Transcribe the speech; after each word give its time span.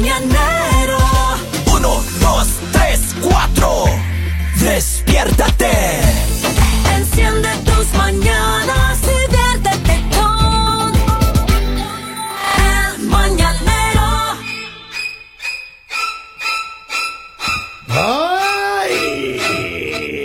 mañanero. 0.00 0.98
Uno, 1.74 2.02
dos, 2.20 2.48
tres, 2.72 3.00
cuatro. 3.20 3.84
Despiértate. 4.56 6.00
Enciende 6.96 7.48
tus 7.66 7.92
mañanas 7.94 8.98
y 9.02 9.30
viértete 9.30 10.04
con 10.16 10.92
el 12.56 12.98
mañanero. 13.08 14.08
Ay, 17.88 19.40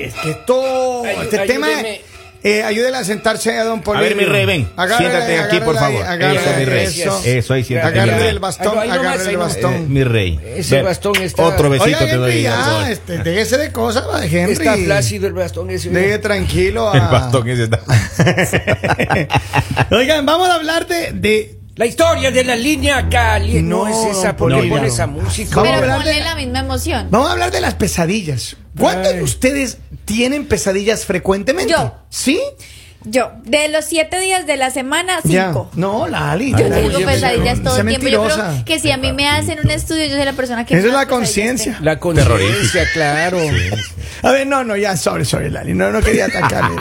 es 0.05 0.13
que 0.15 0.33
todo 0.45 1.03
Ay, 1.03 1.17
este 1.23 1.39
tema. 1.47 1.67
ayúdeme. 1.67 2.01
Eh, 2.47 2.61
ayúdele 2.63 2.95
a 2.97 3.03
sentarse 3.03 3.57
a 3.57 3.63
don 3.63 3.81
Polibio. 3.81 4.05
A 4.05 4.09
ver, 4.09 4.15
mi 4.15 4.23
rey, 4.25 4.45
ven. 4.45 4.69
Agárrele, 4.77 5.09
Siéntate 5.09 5.39
aquí, 5.39 5.59
por 5.61 5.75
favor. 5.75 6.03
agárrele 6.03 6.39
Eso, 6.41 6.57
mi 6.59 6.65
rey. 6.65 6.85
eso. 6.85 7.21
Eso, 7.25 7.53
ahí, 7.55 7.63
siéntate. 7.63 7.99
Agárrele 7.99 8.29
el 8.29 8.37
bastón, 8.39 8.77
Ahí 8.77 8.87
nomás, 8.89 8.99
agárrele 8.99 9.31
el 9.31 9.37
bastón. 9.37 9.73
Eh, 9.73 9.85
mi 9.87 10.03
rey. 10.03 10.39
Ese 10.55 10.75
Ven, 10.75 10.85
bastón 10.85 11.15
está- 11.23 11.41
Otro 11.41 11.71
besito 11.71 11.87
Oiga, 11.97 12.05
te 12.05 12.15
doy. 12.17 12.43
Ya, 12.43 12.91
este, 12.91 13.17
déjese 13.17 13.57
de 13.57 13.71
cosas, 13.71 14.05
Henry. 14.31 14.53
Está 14.53 14.75
flácido 14.77 15.25
el 15.25 15.33
bastón 15.33 15.71
ese. 15.71 15.89
Deje 15.89 16.19
tranquilo. 16.19 16.91
a- 16.91 16.95
El 16.97 17.01
bastón 17.07 17.49
ese 17.49 17.63
está. 17.63 17.79
Oigan, 19.91 20.25
vamos 20.25 20.47
a 20.47 20.55
hablar 20.55 20.87
de. 20.87 21.11
de 21.13 21.59
La 21.75 21.85
historia 21.85 22.31
de 22.31 22.43
la 22.43 22.55
línea 22.55 23.09
caliente. 23.09 23.61
No, 23.61 23.85
No, 23.85 24.09
es 24.11 24.17
esa, 24.17 24.35
¿por 24.37 24.51
Polibio. 24.51 24.75
pone 24.77 24.87
esa 24.87 25.07
música? 25.07 25.55
Vamos 25.57 25.71
a 25.73 25.79
Pero 25.81 25.93
hablar 25.93 26.05
de- 26.07 26.11
ponle 26.13 26.23
la 26.23 26.35
misma 26.35 26.59
emoción. 26.59 27.07
Vamos 27.11 27.27
a 27.27 27.31
hablar 27.33 27.51
de 27.51 27.59
las 27.61 27.73
pesadillas. 27.75 28.55
¿Cuántos 28.79 29.13
de 29.13 29.21
ustedes 29.23 29.77
tienen 30.05 30.45
pesadillas 30.47 31.05
frecuentemente? 31.05 31.71
Yo. 31.73 31.93
¿Sí? 32.09 32.39
Yo, 33.05 33.31
de 33.43 33.69
los 33.69 33.85
siete 33.85 34.19
días 34.19 34.47
de 34.47 34.57
la 34.57 34.71
semana, 34.71 35.19
Ya. 35.23 35.47
cinco. 35.47 35.69
No, 35.75 36.07
Lali. 36.07 36.51
Yo 36.51 36.57
ya, 36.57 36.69
tengo 36.75 36.91
ya, 36.91 36.99
ya, 36.99 37.05
pesadillas 37.05 37.57
ya, 37.59 37.63
todo 37.63 37.77
el 37.79 37.87
tiempo. 37.87 38.07
Yo 38.07 38.23
creo 38.25 38.65
que 38.65 38.79
si 38.79 38.91
a 38.91 38.97
mí 38.97 39.13
me 39.13 39.27
hacen 39.29 39.59
un 39.63 39.69
estudio, 39.69 40.05
yo 40.05 40.15
soy 40.15 40.25
la 40.25 40.33
persona 40.33 40.65
que. 40.65 40.75
Esa 40.77 40.87
es 40.87 40.93
la 40.93 41.07
conciencia. 41.07 41.77
La 41.81 41.99
conciencia, 41.99 42.83
claro. 42.93 43.39
A 44.23 44.31
ver, 44.31 44.47
no, 44.47 44.63
no, 44.63 44.75
ya, 44.75 44.97
sorry, 44.97 45.23
sorry, 45.25 45.49
Lali. 45.51 45.73
No, 45.73 45.91
no 45.91 46.01
quería 46.01 46.25
atacarle. 46.25 46.75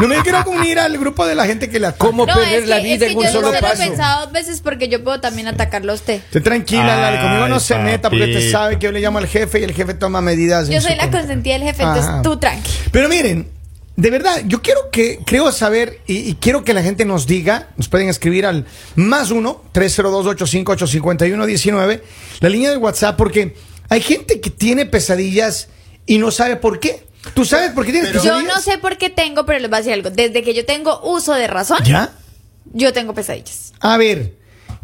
No 0.00 0.08
me 0.08 0.16
quiero 0.22 0.42
unir 0.46 0.78
al 0.78 0.96
grupo 0.98 1.26
de 1.26 1.34
la 1.34 1.44
gente 1.46 1.68
que 1.68 1.78
le 1.78 1.88
ataca. 1.88 1.98
¿Cómo 2.06 2.24
No, 2.26 2.34
perder 2.34 2.62
es 2.62 2.68
la 2.68 2.78
vida 2.78 2.94
es 2.94 3.00
que 3.00 3.10
en 3.12 3.18
un 3.18 3.24
yo 3.24 3.30
solo 3.32 3.46
se 3.48 3.52
lo 3.52 3.58
he 3.58 3.62
paso? 3.70 3.82
pensado 3.82 4.24
dos 4.24 4.32
veces 4.32 4.60
porque 4.62 4.88
yo 4.88 5.04
puedo 5.04 5.20
también 5.20 5.48
atacarlo 5.48 5.92
a 5.92 5.94
usted. 5.94 6.14
Esté 6.14 6.40
tranquila, 6.40 6.96
Lali. 6.96 7.18
Conmigo 7.18 7.48
no 7.48 7.60
se 7.60 7.76
meta 7.78 8.08
porque 8.08 8.26
te 8.26 8.32
papito. 8.34 8.50
sabe 8.50 8.78
que 8.78 8.86
yo 8.86 8.92
le 8.92 9.00
llamo 9.00 9.18
al 9.18 9.26
jefe 9.26 9.60
y 9.60 9.64
el 9.64 9.74
jefe 9.74 9.94
toma 9.94 10.20
medidas. 10.22 10.68
Yo 10.68 10.80
soy 10.80 10.94
la 10.96 11.10
consentida 11.10 11.54
del 11.54 11.64
jefe, 11.64 11.82
entonces 11.82 12.06
Ajá. 12.06 12.22
tú 12.22 12.38
tranqui. 12.38 12.70
Pero 12.92 13.08
miren, 13.08 13.48
de 13.96 14.10
verdad, 14.10 14.42
yo 14.46 14.60
quiero 14.62 14.90
que, 14.90 15.20
creo 15.24 15.50
saber 15.52 16.00
y, 16.06 16.16
y 16.28 16.34
quiero 16.34 16.64
que 16.64 16.74
la 16.74 16.82
gente 16.82 17.04
nos 17.04 17.26
diga, 17.26 17.70
nos 17.76 17.88
pueden 17.88 18.08
escribir 18.10 18.44
al 18.46 18.66
más 18.94 19.30
uno, 19.30 19.62
302-858-5119, 19.72 22.02
la 22.40 22.48
línea 22.48 22.70
de 22.70 22.76
WhatsApp, 22.76 23.16
porque 23.16 23.56
hay 23.88 24.00
gente 24.00 24.40
que 24.40 24.50
tiene 24.50 24.86
pesadillas 24.86 25.68
y 26.06 26.18
no 26.18 26.30
sabe 26.30 26.54
por 26.56 26.78
qué. 26.80 27.04
¿Tú 27.34 27.44
sabes 27.44 27.72
por 27.72 27.84
qué 27.84 27.90
tienes 27.92 28.12
Yo 28.12 28.22
pesadillas? 28.22 28.54
no 28.54 28.60
sé 28.60 28.78
por 28.78 28.98
qué 28.98 29.10
tengo, 29.10 29.44
pero 29.46 29.58
les 29.58 29.68
voy 29.68 29.76
a 29.76 29.80
decir 29.80 29.92
algo. 29.94 30.10
Desde 30.10 30.44
que 30.44 30.54
yo 30.54 30.64
tengo 30.64 31.00
uso 31.02 31.34
de 31.34 31.48
razón, 31.48 31.78
¿Ya? 31.84 32.12
yo 32.72 32.92
tengo 32.92 33.14
pesadillas. 33.14 33.72
A 33.80 33.96
ver, 33.96 34.35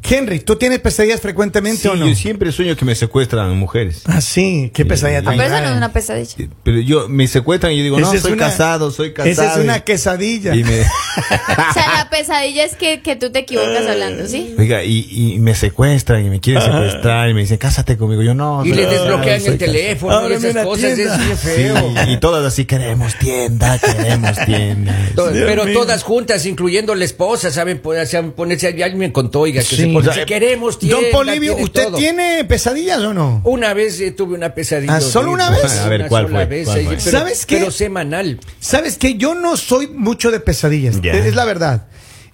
Henry, 0.05 0.41
¿tú 0.41 0.57
tienes 0.57 0.81
pesadillas 0.81 1.21
frecuentemente 1.21 1.83
Sí, 1.83 1.89
o 1.89 1.95
no? 1.95 2.09
yo 2.09 2.15
siempre 2.15 2.51
sueño 2.53 2.77
que 2.77 2.85
me 2.85 2.95
secuestran 2.95 3.57
mujeres. 3.57 4.03
Ah, 4.07 4.21
sí, 4.21 4.71
qué 4.75 4.85
pesadilla 4.85 5.23
tan 5.23 5.37
Pero 5.37 5.55
eso 5.55 5.63
no 5.63 5.71
es 5.71 5.77
una 5.77 5.93
pesadilla. 5.93 6.49
Pero 6.65 6.81
yo 6.81 7.09
me 7.09 7.29
secuestran 7.29 7.73
y 7.73 7.79
yo 7.79 7.83
digo, 7.85 8.01
no, 8.01 8.13
Esa 8.13 8.21
soy 8.23 8.33
una- 8.33 8.47
casado, 8.49 8.91
soy 8.91 9.13
casado. 9.13 9.31
Esa 9.31 9.53
es 9.53 9.59
una 9.65 9.81
quesadilla. 9.81 10.55
Y 10.55 10.65
me, 10.65 10.81
O 10.83 11.73
sea, 11.73 11.93
la 11.99 12.09
pesadilla 12.11 12.65
es 12.65 12.75
que, 12.75 13.01
que 13.03 13.17
tú 13.17 13.31
te 13.31 13.41
equivocas 13.41 13.87
hablando, 13.87 14.27
¿sí? 14.27 14.55
oiga, 14.59 14.83
y, 14.85 15.07
y 15.35 15.39
me 15.39 15.55
secuestran 15.55 16.27
y 16.27 16.31
me 16.31 16.41
quieren 16.41 16.63
secuestrar 16.63 17.31
y 17.31 17.35
me 17.35 17.41
dicen, 17.43 17.59
cásate 17.59 17.97
conmigo. 17.97 18.23
Yo 18.23 18.35
no. 18.35 18.65
Y 18.65 18.69
soy 18.71 18.77
le 18.79 18.85
casado, 18.85 19.03
desbloquean 19.05 19.35
el 19.37 19.43
casado". 19.43 19.59
teléfono, 19.59 20.13
Ábreme 20.17 20.37
esas 20.37 20.55
la 20.55 20.65
cosas, 20.65 20.95
tienda. 20.95 21.15
es 21.15 21.21
bien 21.25 21.37
Sí, 21.37 21.47
feo. 21.47 21.95
y 22.09 22.17
todas 22.19 22.45
así, 22.45 22.65
queremos 22.65 23.15
tienda, 23.19 23.79
queremos 23.79 24.37
tienda. 24.47 24.97
Dios 25.15 25.31
Pero 25.33 25.65
mío. 25.65 25.75
todas 25.75 26.03
juntas, 26.03 26.45
incluyendo 26.47 26.95
la 26.95 27.05
esposa, 27.05 27.51
saben 27.51 27.81
poner- 27.81 28.07
saben 28.07 28.33
ponerse. 28.33 28.67
Alguien 28.69 28.99
me 28.99 29.13
contó, 29.13 29.41
oiga, 29.41 29.61
que 29.63 29.67
Sí. 29.69 29.77
se 29.77 29.92
pone, 29.93 30.09
O 30.09 30.13
sea, 30.13 30.23
si 30.23 30.27
queremos 30.27 30.79
tienda, 30.79 31.01
Don 31.01 31.11
Polivio, 31.13 31.53
tiene 31.53 31.65
¿usted 31.65 31.85
todo. 31.85 31.97
tiene 31.99 32.45
pesadillas 32.45 33.01
o 33.01 33.15
no? 33.15 33.41
Una 33.45 33.75
vez 33.75 34.01
eh, 34.01 34.11
tuve 34.13 34.35
una 34.35 34.55
pesadilla. 34.55 34.97
¿Ah, 34.97 35.01
solo 35.01 35.33
una 35.33 35.51
vez? 35.51 35.79
A 35.79 35.89
ver, 35.89 36.01
Una 36.01 36.09
¿cuál 36.09 36.25
sola 36.27 36.37
fue? 36.39 36.47
vez, 36.47 36.67
¿Cuál 36.67 36.79
eh, 36.81 36.85
fue? 36.85 36.97
pero- 36.97 37.19
¿Sabes 37.19 37.47
qué? 37.47 37.59
Pero 37.59 37.71
semanal. 37.71 38.41
Sabes 38.61 38.99
que 38.99 39.15
yo 39.17 39.35
no 39.35 39.57
soy 39.57 39.89
mucho 39.89 40.31
de 40.31 40.41
pesadillas, 40.41 40.97
es 41.03 41.27
es 41.27 41.35
la 41.35 41.45
verdad. 41.45 41.87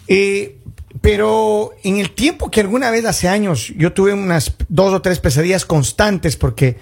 Eh, 0.06 0.58
pero 1.00 1.74
en 1.84 1.98
el 1.98 2.10
tiempo 2.10 2.50
que 2.50 2.60
alguna 2.60 2.91
vez 2.91 3.04
hace 3.04 3.28
años 3.28 3.72
yo 3.76 3.92
tuve 3.92 4.12
unas 4.12 4.54
dos 4.69 4.92
o 4.92 5.02
tres 5.02 5.20
pesadillas 5.20 5.64
constantes 5.64 6.36
porque 6.36 6.76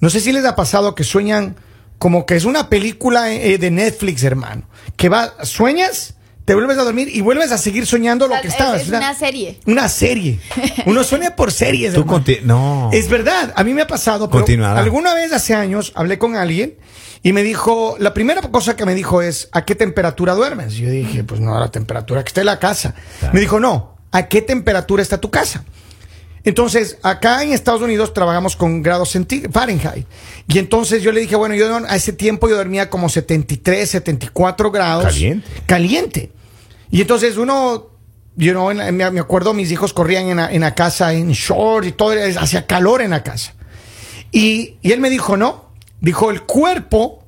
no 0.00 0.10
sé 0.10 0.20
si 0.20 0.32
les 0.32 0.44
ha 0.44 0.54
pasado 0.56 0.94
que 0.94 1.04
sueñan 1.04 1.56
como 1.98 2.26
que 2.26 2.34
es 2.36 2.44
una 2.44 2.68
película 2.68 3.32
eh, 3.32 3.58
de 3.58 3.70
Netflix, 3.70 4.24
hermano, 4.24 4.68
que 4.96 5.08
va 5.08 5.32
sueñas, 5.44 6.14
te 6.44 6.54
vuelves 6.54 6.76
a 6.78 6.82
dormir 6.84 7.08
y 7.12 7.20
vuelves 7.20 7.52
a 7.52 7.58
seguir 7.58 7.86
soñando 7.86 8.26
lo 8.26 8.34
que 8.40 8.48
Es- 8.48 8.54
estabas. 8.54 8.82
es 8.82 8.88
una 8.88 9.14
serie. 9.14 9.60
Una 9.66 9.88
serie. 9.88 10.40
Uno 10.86 11.04
sueña 11.04 11.36
por 11.36 11.52
series. 11.52 11.94
Tú 11.94 12.04
no. 12.44 12.90
Es 12.92 13.08
verdad, 13.08 13.52
a 13.56 13.62
mí 13.64 13.74
me 13.74 13.82
ha 13.82 13.86
pasado. 13.86 14.28
Pero 14.28 14.40
Continuará. 14.40 14.80
alguna 14.80 15.14
vez 15.14 15.32
hace 15.32 15.54
años 15.54 15.92
hablé 15.94 16.18
con 16.18 16.36
alguien 16.36 16.74
y 17.22 17.32
me 17.32 17.42
dijo, 17.44 17.96
la 18.00 18.12
primera 18.14 18.40
cosa 18.42 18.74
que 18.76 18.84
me 18.84 18.94
dijo 18.94 19.22
es, 19.22 19.48
¿a 19.52 19.64
qué 19.64 19.74
temperatura 19.76 20.34
duermes? 20.34 20.74
Yo 20.74 20.90
dije, 20.90 21.22
pues 21.22 21.40
no, 21.40 21.56
a 21.56 21.60
la 21.60 21.70
temperatura 21.70 22.24
que 22.24 22.28
está 22.28 22.40
en 22.40 22.46
la 22.46 22.58
casa. 22.58 22.94
Me 23.32 23.40
dijo, 23.40 23.60
no, 23.60 23.96
¿a 24.10 24.26
qué 24.26 24.42
temperatura 24.42 25.02
está 25.02 25.18
tu 25.20 25.30
casa? 25.30 25.64
Entonces, 26.44 26.98
acá 27.02 27.42
en 27.42 27.52
Estados 27.52 27.82
Unidos 27.82 28.12
trabajamos 28.14 28.56
con 28.56 28.82
grados 28.82 29.16
Fahrenheit. 29.52 30.06
Y 30.48 30.58
entonces 30.58 31.02
yo 31.02 31.12
le 31.12 31.20
dije, 31.20 31.36
bueno, 31.36 31.54
yo 31.54 31.76
a 31.76 31.94
ese 31.96 32.12
tiempo 32.12 32.48
yo 32.48 32.56
dormía 32.56 32.90
como 32.90 33.08
73, 33.08 33.88
74 33.88 34.70
grados. 34.72 35.04
Caliente. 35.04 35.48
Caliente. 35.66 36.32
Y 36.90 37.00
entonces 37.00 37.36
uno, 37.36 37.90
know, 38.52 38.70
en 38.70 38.78
la- 38.78 38.90
me, 38.90 39.20
acuerdo, 39.20 39.54
mis 39.54 39.70
hijos 39.70 39.92
corrían 39.92 40.26
en 40.26 40.36
la, 40.38 40.52
en 40.52 40.62
la 40.62 40.74
casa 40.74 41.12
en 41.12 41.30
short 41.30 41.86
y 41.86 41.92
todo, 41.92 42.12
hacía 42.38 42.66
calor 42.66 43.02
en 43.02 43.10
la 43.10 43.22
casa. 43.22 43.54
Y, 44.32 44.78
y 44.82 44.92
él 44.92 45.00
me 45.00 45.10
dijo, 45.10 45.36
no, 45.36 45.70
dijo, 46.00 46.30
el 46.30 46.42
cuerpo 46.42 47.22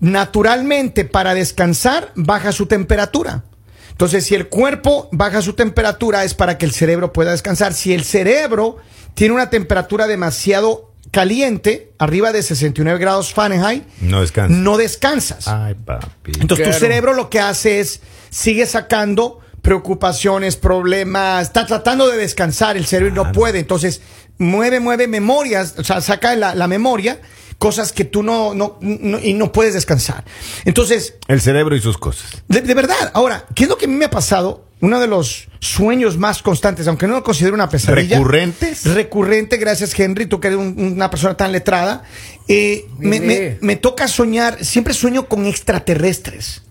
naturalmente 0.00 1.04
para 1.04 1.32
descansar 1.34 2.10
baja 2.16 2.50
su 2.50 2.66
temperatura. 2.66 3.44
Entonces, 3.92 4.24
si 4.26 4.34
el 4.34 4.48
cuerpo 4.48 5.08
baja 5.12 5.40
su 5.42 5.52
temperatura 5.54 6.24
es 6.24 6.34
para 6.34 6.58
que 6.58 6.66
el 6.66 6.72
cerebro 6.72 7.12
pueda 7.12 7.30
descansar. 7.30 7.72
Si 7.72 7.92
el 7.94 8.04
cerebro 8.04 8.76
tiene 9.14 9.32
una 9.34 9.48
temperatura 9.50 10.06
demasiado 10.06 10.90
caliente, 11.12 11.92
arriba 11.98 12.32
de 12.32 12.42
69 12.42 12.98
grados 12.98 13.32
Fahrenheit, 13.34 13.84
No 14.00 14.20
descansa. 14.22 14.54
no 14.56 14.76
descansas. 14.78 15.46
Ay, 15.46 15.74
papi. 15.74 16.32
Entonces 16.40 16.64
tu 16.64 16.70
Claro. 16.70 16.78
cerebro 16.78 17.12
lo 17.12 17.28
que 17.30 17.38
hace 17.40 17.80
es 17.80 18.00
sigue 18.30 18.64
sacando 18.66 19.40
preocupaciones, 19.60 20.56
problemas, 20.56 21.42
está 21.42 21.66
tratando 21.66 22.08
de 22.08 22.16
descansar 22.16 22.76
el 22.76 22.86
cerebro 22.86 23.12
y 23.12 23.16
no 23.26 23.32
puede. 23.32 23.58
Entonces 23.60 24.00
mueve, 24.38 24.80
mueve 24.80 25.06
memorias, 25.06 25.74
o 25.78 25.84
sea, 25.84 26.00
saca 26.00 26.34
la, 26.34 26.54
la 26.54 26.66
memoria, 26.66 27.20
cosas 27.62 27.92
que 27.92 28.04
tú 28.04 28.24
no, 28.24 28.54
no, 28.54 28.76
no- 28.80 29.20
y 29.20 29.34
no 29.34 29.52
puedes 29.52 29.72
descansar. 29.74 30.24
Entonces, 30.64 31.14
El 31.28 31.40
cerebro 31.40 31.76
y 31.76 31.80
sus 31.80 31.96
cosas. 31.96 32.42
de, 32.48 32.60
de 32.60 32.74
verdad, 32.74 33.10
ahora, 33.14 33.46
¿qué 33.54 33.62
es 33.64 33.68
lo 33.68 33.78
que 33.78 33.84
a 33.84 33.88
mí 33.88 33.94
me 33.94 34.06
ha 34.06 34.10
pasado? 34.10 34.64
Uno 34.80 34.98
de 34.98 35.06
los 35.06 35.46
sueños 35.60 36.18
más 36.18 36.42
constantes, 36.42 36.88
aunque 36.88 37.06
no 37.06 37.14
lo 37.14 37.22
considero 37.22 37.54
una 37.54 37.68
pesadilla. 37.68 38.16
¿Recurrentes? 38.16 38.84
Recurrente, 38.84 39.56
gracias 39.56 39.96
Henry, 39.96 40.26
tú 40.26 40.40
que 40.40 40.48
eres 40.48 40.58
un- 40.58 40.74
una 40.96 41.08
persona 41.08 41.36
tan 41.36 41.52
letrada. 41.52 42.02
eh, 42.48 42.86
me, 42.98 43.56
me 43.60 43.76
toca 43.76 44.08
soñar, 44.08 44.64
siempre 44.64 44.92
sueño 44.92 45.28
con 45.28 45.46
extraterrestres. 45.46 46.62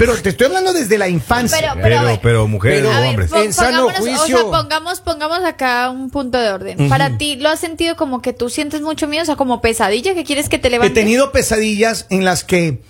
Pero 0.00 0.16
te 0.20 0.30
estoy 0.30 0.46
hablando 0.46 0.72
desde 0.72 0.98
la 0.98 1.08
infancia. 1.08 1.74
Pero- 1.74 1.82
Pero, 1.82 2.18
pero, 2.22 2.48
mujeres 2.48 2.84
o 2.84 2.88
ver, 2.88 3.08
hombres. 3.10 3.32
En 3.32 3.52
sano 3.52 3.86
O 3.86 4.26
sea, 4.26 4.40
pongamos, 4.50 5.00
pongamos 5.00 5.44
acá 5.44 5.90
un 5.90 6.10
punto 6.10 6.38
de 6.38 6.48
orden. 6.50 6.88
Para 6.88 7.18
ti, 7.18 7.36
¿lo 7.36 7.48
has 7.50 7.60
sentido 7.60 7.96
como 7.96 8.22
que 8.22 8.32
tú 8.32 8.48
sientes 8.48 8.80
mucho 8.80 9.06
miedo? 9.06 9.22
O 9.22 9.26
sea, 9.26 9.36
como 9.36 9.60
pesadilla 9.60 10.14
que 10.14 10.24
quieres 10.24 10.48
que 10.48 10.58
te 10.58 10.68
He 10.68 10.70
levantes. 10.72 10.94
tenido 10.94 11.32
pesadillas 11.32 12.06
en 12.10 12.24
las 12.24 12.44
que 12.44 12.82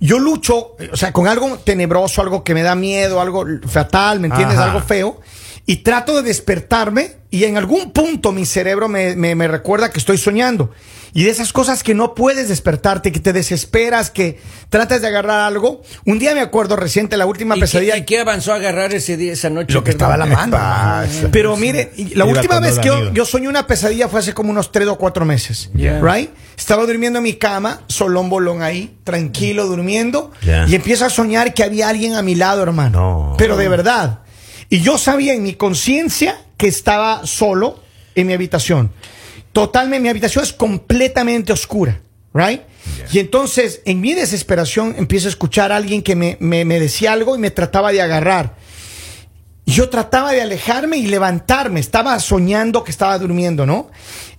yo 0.00 0.18
lucho, 0.18 0.76
o 0.92 0.96
sea, 0.96 1.12
con 1.12 1.28
algo 1.28 1.58
tenebroso, 1.58 2.20
algo 2.20 2.44
que 2.44 2.52
me 2.52 2.62
da 2.62 2.74
miedo, 2.74 3.20
algo 3.20 3.46
fatal, 3.66 4.20
¿me 4.20 4.26
entiendes? 4.28 4.58
Ajá. 4.58 4.66
Algo 4.72 4.80
feo. 4.80 5.20
Y 5.66 5.76
trato 5.76 6.14
de 6.16 6.22
despertarme 6.22 7.12
y 7.30 7.44
en 7.44 7.56
algún 7.56 7.90
punto 7.92 8.32
mi 8.32 8.44
cerebro 8.44 8.86
me, 8.88 9.16
me- 9.16 9.34
me 9.34 9.48
recuerda 9.48 9.90
que 9.90 9.98
estoy 9.98 10.18
soñando. 10.18 10.70
Y 11.14 11.22
de 11.24 11.30
esas 11.30 11.52
cosas 11.52 11.82
que 11.84 11.94
no 11.94 12.14
puedes 12.14 12.48
despertarte, 12.48 13.12
que 13.12 13.20
te 13.20 13.32
desesperas, 13.32 14.10
que 14.10 14.40
tratas 14.68 15.00
de 15.00 15.06
agarrar 15.06 15.40
algo. 15.40 15.80
Un 16.04 16.18
día 16.18 16.34
me 16.34 16.40
acuerdo 16.40 16.74
reciente, 16.76 17.16
la 17.16 17.24
última 17.24 17.56
¿Y 17.56 17.60
pesadilla. 17.60 17.94
qué, 17.94 17.98
y 18.00 18.04
qué 18.04 18.18
avanzó 18.20 18.52
a 18.52 18.56
agarrar 18.56 18.92
ese 18.92 19.16
día, 19.16 19.32
esa 19.32 19.48
noche? 19.48 19.72
Lo 19.72 19.84
que 19.84 19.92
estaba 19.92 20.14
a 20.14 20.16
la 20.18 20.26
mano. 20.26 20.50
pasa? 20.56 21.28
Pero 21.30 21.56
mire, 21.56 21.92
la 22.14 22.24
última 22.24 22.58
vez 22.60 22.78
que 22.80 22.88
yo, 22.88 23.12
yo 23.12 23.24
soñé 23.24 23.48
una 23.48 23.66
pesadilla 23.66 24.08
fue 24.08 24.20
hace 24.20 24.34
como 24.34 24.50
unos 24.50 24.70
tres 24.72 24.88
o 24.88 24.98
cuatro 24.98 25.24
meses. 25.24 25.70
Ya. 25.72 26.00
Right? 26.00 26.30
Estaba 26.58 26.84
durmiendo 26.84 27.20
en 27.20 27.22
mi 27.22 27.34
cama, 27.34 27.82
solón 27.86 28.28
bolón 28.28 28.62
ahí, 28.62 28.98
tranquilo, 29.04 29.66
durmiendo. 29.66 30.32
Ya. 30.42 30.66
Y 30.68 30.74
empiezo 30.74 31.04
a 31.06 31.10
soñar 31.10 31.54
que 31.54 31.62
había 31.62 31.88
alguien 31.88 32.14
a 32.16 32.22
mi 32.22 32.34
lado, 32.34 32.62
hermano. 32.64 33.28
No. 33.30 33.34
Pero 33.38 33.56
de 33.56 33.68
verdad. 33.68 34.18
Y 34.68 34.80
yo 34.80 34.98
sabía 34.98 35.34
en 35.34 35.42
mi 35.42 35.54
conciencia 35.54 36.38
que 36.56 36.66
estaba 36.68 37.26
solo, 37.26 37.80
en 38.14 38.26
mi 38.26 38.32
habitación. 38.32 38.92
Totalmente, 39.52 40.00
mi 40.02 40.08
habitación 40.08 40.44
es 40.44 40.52
completamente 40.52 41.52
oscura, 41.52 42.00
right? 42.32 42.62
Y 43.12 43.18
entonces, 43.18 43.80
en 43.84 44.00
mi 44.00 44.12
desesperación, 44.14 44.94
empiezo 44.98 45.28
a 45.28 45.30
escuchar 45.30 45.72
a 45.72 45.76
alguien 45.76 46.02
que 46.02 46.16
me, 46.16 46.36
me- 46.40 46.64
me 46.64 46.80
decía 46.80 47.12
algo 47.12 47.36
y 47.36 47.38
me 47.38 47.50
trataba 47.50 47.92
de 47.92 48.02
agarrar. 48.02 48.56
Yo 49.66 49.88
trataba 49.88 50.32
de 50.32 50.42
alejarme 50.42 50.98
y 50.98 51.06
levantarme. 51.06 51.80
Estaba 51.80 52.18
soñando 52.20 52.84
que 52.84 52.90
estaba 52.90 53.18
durmiendo, 53.18 53.64
¿no? 53.64 53.90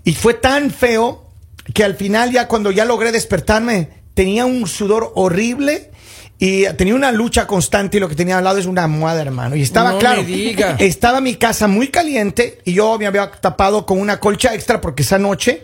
Y 0.04 0.14
fue 0.14 0.36
tan 0.36 0.70
feo 0.70 1.28
que 1.74 1.84
al 1.84 1.96
final, 1.96 2.32
ya 2.32 2.48
cuando 2.48 2.70
ya 2.72 2.86
logré 2.86 3.12
despertarme, 3.12 3.90
tenía 4.14 4.46
un 4.46 4.68
sudor 4.68 5.12
horrible 5.16 5.90
y 6.38 6.66
tenía 6.74 6.96
una 6.96 7.12
lucha 7.12 7.48
constante 7.48 7.98
y 7.98 8.00
lo 8.00 8.10
que 8.10 8.16
tenía 8.16 8.38
al 8.38 8.44
lado 8.44 8.58
es 8.60 8.66
una 8.66 8.84
almohada, 8.84 9.22
hermano. 9.22 9.56
Y 9.56 9.62
estaba 9.62 9.94
No 9.94 10.00
claro. 10.00 10.22
me 10.22 10.28
diga. 10.28 10.76
Estaba 10.80 11.22
mi 11.22 11.36
casa 11.36 11.68
muy 11.68 11.88
caliente 11.88 12.60
y 12.66 12.74
yo 12.74 12.98
me 13.00 13.08
había 13.08 13.32
tapado 13.32 13.86
con 13.86 14.00
una 14.00 14.20
colcha 14.20 14.54
extra 14.54 14.82
porque 14.82 15.04
esa 15.04 15.18
noche, 15.18 15.64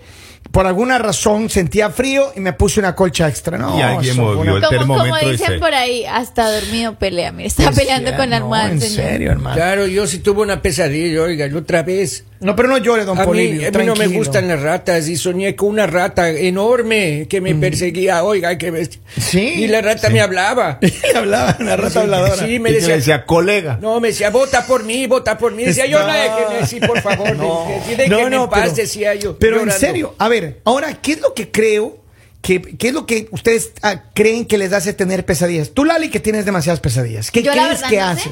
por 0.51 0.65
alguna 0.67 0.97
razón, 0.97 1.49
sentía 1.49 1.89
frío 1.89 2.31
y 2.35 2.39
me 2.39 2.53
puse 2.53 2.79
una 2.79 2.95
colcha 2.95 3.27
extra. 3.27 3.57
No, 3.57 3.77
Y 3.77 3.81
alguien 3.81 4.15
movió 4.17 4.57
el 4.57 4.63
Como, 4.77 5.03
dicen 5.03 5.31
dice- 5.31 5.59
por 5.59 5.73
ahí, 5.73 6.05
hasta 6.05 6.49
dormido 6.49 6.95
pelea. 6.97 7.31
Mira, 7.33 7.47
está 7.47 7.69
Es 7.69 7.77
peleando 7.77 8.15
con 8.15 8.29
la 8.29 8.37
almohada. 8.37 8.67
No, 8.67 8.73
en 8.75 8.81
señor. 8.81 8.95
serio, 9.09 9.31
hermano. 9.31 9.55
Claro, 9.55 9.87
yo 9.87 10.07
sí 10.07 10.19
tuve 10.19 10.41
una 10.41 10.61
pesadilla, 10.61 11.21
oiga, 11.21 11.47
la 11.47 11.59
otra 11.59 11.83
vez. 11.83 12.23
No, 12.41 12.55
pero 12.55 12.67
no 12.69 12.77
llore, 12.79 13.05
don 13.05 13.17
A 13.19 13.25
mí, 13.27 13.63
a 13.63 13.69
mí 13.71 13.85
no 13.85 13.95
me 13.95 14.07
gustan 14.07 14.47
las 14.47 14.59
ratas 14.61 15.07
y 15.07 15.15
soñé 15.15 15.55
con 15.55 15.69
una 15.69 15.85
rata 15.85 16.27
enorme 16.29 17.27
que 17.29 17.39
me 17.39 17.53
perseguía, 17.55 18.23
oiga, 18.23 18.57
que 18.57 18.71
me... 18.71 18.83
Sí. 18.85 19.39
Y 19.39 19.67
la 19.67 19.81
rata 19.81 20.09
me 20.09 20.21
hablaba. 20.21 20.79
Le 20.81 21.17
hablaba 21.17 21.55
una 21.59 21.75
rata 21.77 21.91
Sí, 21.91 21.99
habladora. 21.99 22.35
sí, 22.47 22.59
me 22.59 22.71
decía, 22.71 22.95
decía, 22.95 23.25
colega. 23.25 23.77
no, 23.79 23.99
me 23.99 24.07
decía, 24.07 24.31
vota 24.31 24.65
por 24.65 24.83
mí, 24.83 25.05
vota 25.05 25.37
por 25.37 25.53
mí. 25.53 25.65
Decía 25.65 25.85
yo, 25.85 25.99
no, 25.99 26.07
No. 26.07 26.65
sí, 26.65 26.79
por 26.79 26.99
favor, 27.01 27.35
No. 27.37 27.67
sí, 27.87 27.95
déjenme 27.95 28.35
en 28.37 28.49
paz, 28.49 28.75
decía 28.75 29.13
yo. 29.15 29.37
Pero 29.37 29.61
en 29.61 29.71
serio, 29.71 30.15
a 30.17 30.27
ver, 30.27 30.61
ahora, 30.65 30.93
¿qué 31.01 31.11
es 31.13 31.21
lo 31.21 31.33
que 31.35 31.51
creo? 31.51 31.99
Que, 32.41 32.59
¿Qué 32.59 32.87
es 32.87 32.93
lo 32.95 33.05
que 33.05 33.27
ustedes 33.29 33.71
ah, 33.83 34.05
creen 34.15 34.45
que 34.45 34.57
les 34.57 34.73
hace 34.73 34.93
tener 34.93 35.25
pesadillas? 35.27 35.69
Tú, 35.75 35.85
Lali, 35.85 36.09
que 36.09 36.19
tienes 36.19 36.43
demasiadas 36.43 36.79
pesadillas. 36.79 37.29
¿Qué 37.29 37.43
Yo 37.43 37.51
crees 37.51 37.83
que 37.83 37.99
no 37.99 38.17
sé. 38.17 38.29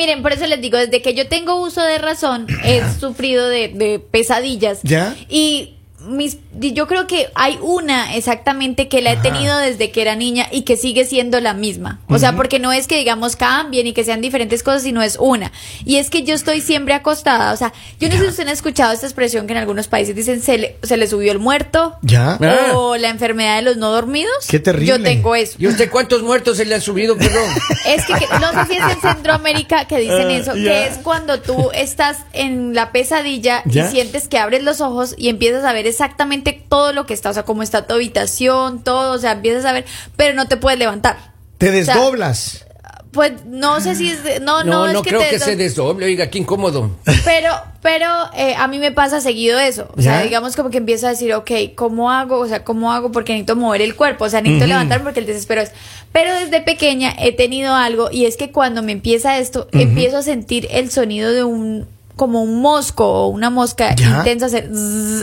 Miren, 0.00 0.22
por 0.22 0.32
eso 0.32 0.46
les 0.46 0.62
digo, 0.62 0.78
desde 0.78 1.02
que 1.02 1.12
yo 1.12 1.28
tengo 1.28 1.60
uso 1.60 1.82
de 1.82 1.98
razón, 1.98 2.46
he 2.64 2.80
sufrido 3.00 3.46
de, 3.50 3.68
de 3.68 3.98
pesadillas. 3.98 4.80
¿Ya? 4.82 5.14
Y 5.28 5.74
mis, 6.06 6.38
yo 6.58 6.86
creo 6.86 7.06
que 7.06 7.28
hay 7.34 7.58
una 7.60 8.14
exactamente 8.16 8.88
que 8.88 9.02
la 9.02 9.10
he 9.10 9.14
Ajá. 9.14 9.22
tenido 9.22 9.56
desde 9.58 9.90
que 9.90 10.02
era 10.02 10.16
niña 10.16 10.46
y 10.50 10.62
que 10.62 10.76
sigue 10.76 11.04
siendo 11.04 11.40
la 11.40 11.54
misma. 11.54 12.00
O 12.08 12.18
sea, 12.18 12.34
porque 12.34 12.58
no 12.58 12.72
es 12.72 12.86
que 12.86 12.96
digamos 12.96 13.36
cambien 13.36 13.86
y 13.86 13.92
que 13.92 14.04
sean 14.04 14.20
diferentes 14.20 14.62
cosas, 14.62 14.82
sino 14.82 15.02
es 15.02 15.16
una. 15.20 15.52
Y 15.84 15.96
es 15.96 16.10
que 16.10 16.22
yo 16.22 16.34
estoy 16.34 16.60
siempre 16.60 16.94
acostada. 16.94 17.52
O 17.52 17.56
sea, 17.56 17.72
yo 17.98 18.08
no 18.08 18.14
sé 18.14 18.20
si 18.22 18.26
ustedes 18.28 18.46
han 18.46 18.52
escuchado 18.52 18.92
esta 18.92 19.06
expresión 19.06 19.46
que 19.46 19.52
en 19.52 19.58
algunos 19.58 19.88
países 19.88 20.14
dicen 20.16 20.40
se 20.42 20.58
le, 20.58 20.76
se 20.82 20.96
le 20.96 21.06
subió 21.06 21.32
el 21.32 21.38
muerto. 21.38 21.96
¿Ya? 22.02 22.38
Ah. 22.40 22.72
O 22.74 22.96
la 22.96 23.08
enfermedad 23.08 23.56
de 23.56 23.62
los 23.62 23.76
no 23.76 23.90
dormidos. 23.90 24.46
Qué 24.48 24.58
terrible. 24.58 24.86
Yo 24.98 25.02
tengo 25.02 25.34
eso. 25.34 25.56
¿Y 25.58 25.66
usted 25.66 25.90
cuántos 25.90 26.22
muertos 26.22 26.56
se 26.56 26.64
le 26.64 26.74
han 26.74 26.80
subido, 26.80 27.16
perdón? 27.16 27.50
Es 27.86 28.04
que, 28.06 28.14
que- 28.14 28.26
no 28.40 28.52
sé 28.52 28.72
si 28.72 28.78
es 28.78 28.84
en 28.94 29.00
Centroamérica 29.00 29.86
que 29.86 29.98
dicen 29.98 30.28
Ah, 30.28 30.32
eso, 30.34 30.54
ya. 30.56 30.62
que 30.72 30.86
es 30.86 30.98
cuando 30.98 31.40
tú 31.40 31.70
estás 31.74 32.18
en 32.32 32.74
la 32.74 32.92
pesadilla 32.92 33.62
Ya. 33.66 33.86
y 33.86 33.90
sientes 33.90 34.28
que 34.28 34.38
abres 34.38 34.62
los 34.62 34.80
ojos 34.80 35.14
y 35.18 35.28
empiezas 35.28 35.64
a 35.64 35.72
ver 35.72 35.86
exactamente 35.90 36.62
todo 36.68 36.92
lo 36.92 37.06
que 37.06 37.14
está, 37.14 37.30
o 37.30 37.34
sea, 37.34 37.42
cómo 37.44 37.62
está 37.62 37.86
tu 37.86 37.94
habitación, 37.94 38.82
todo, 38.82 39.12
o 39.12 39.18
sea, 39.18 39.32
empiezas 39.32 39.64
a 39.64 39.72
ver, 39.72 39.84
pero 40.16 40.34
no 40.34 40.48
te 40.48 40.56
puedes 40.56 40.78
levantar. 40.78 41.32
Te 41.58 41.68
O 41.68 41.72
sea, 41.84 41.94
desdoblas. 41.94 42.64
Pues 43.12 43.32
no 43.44 43.80
sé 43.80 43.96
si 43.96 44.08
es, 44.08 44.22
de- 44.22 44.38
no, 44.38 44.62
No, 44.62 44.86
no, 44.86 44.92
no, 44.92 44.98
es 45.00 45.02
que 45.02 45.08
creo 45.10 45.20
te 45.20 45.30
que 45.30 45.38
se 45.40 45.56
desdoble, 45.56 46.06
oiga, 46.06 46.28
qué 46.30 46.38
incómodo. 46.38 46.90
pero, 47.24 47.50
pero 47.82 48.06
eh, 48.36 48.54
a 48.56 48.68
mí 48.68 48.78
me 48.78 48.92
pasa 48.92 49.20
seguido 49.20 49.58
eso. 49.58 49.88
O 49.96 50.00
sea, 50.00 50.18
¿Ya? 50.18 50.22
digamos 50.22 50.54
como 50.54 50.70
que 50.70 50.78
empiezo 50.78 51.08
a 51.08 51.10
decir, 51.10 51.34
ok, 51.34 51.50
¿cómo 51.74 52.12
hago? 52.12 52.38
O 52.38 52.46
sea, 52.46 52.62
¿cómo 52.62 52.92
hago? 52.92 53.10
Porque 53.10 53.32
necesito 53.32 53.56
mover 53.56 53.82
el 53.82 53.96
cuerpo. 53.96 54.26
O 54.26 54.28
sea, 54.28 54.40
necesito 54.42 54.68
levantarme 54.68 55.02
porque 55.06 55.18
el 55.18 55.26
desespero 55.26 55.60
es. 55.60 55.72
Pero 56.12 56.32
desde 56.34 56.60
pequeña 56.60 57.12
he 57.18 57.32
tenido 57.32 57.74
algo 57.74 58.10
y 58.12 58.26
es 58.26 58.36
que 58.36 58.52
cuando 58.52 58.80
me 58.84 58.92
empieza 58.92 59.38
esto, 59.38 59.66
empiezo 59.72 60.18
a 60.18 60.22
sentir 60.22 60.68
el 60.70 60.88
sonido 60.92 61.32
de 61.32 61.42
un 61.42 61.88
como 62.20 62.42
un 62.42 62.60
mosco 62.60 63.06
o 63.06 63.28
una 63.28 63.48
mosca 63.48 63.94
¿Ya? 63.96 64.18
intensa 64.18 64.44
hacer 64.46 64.68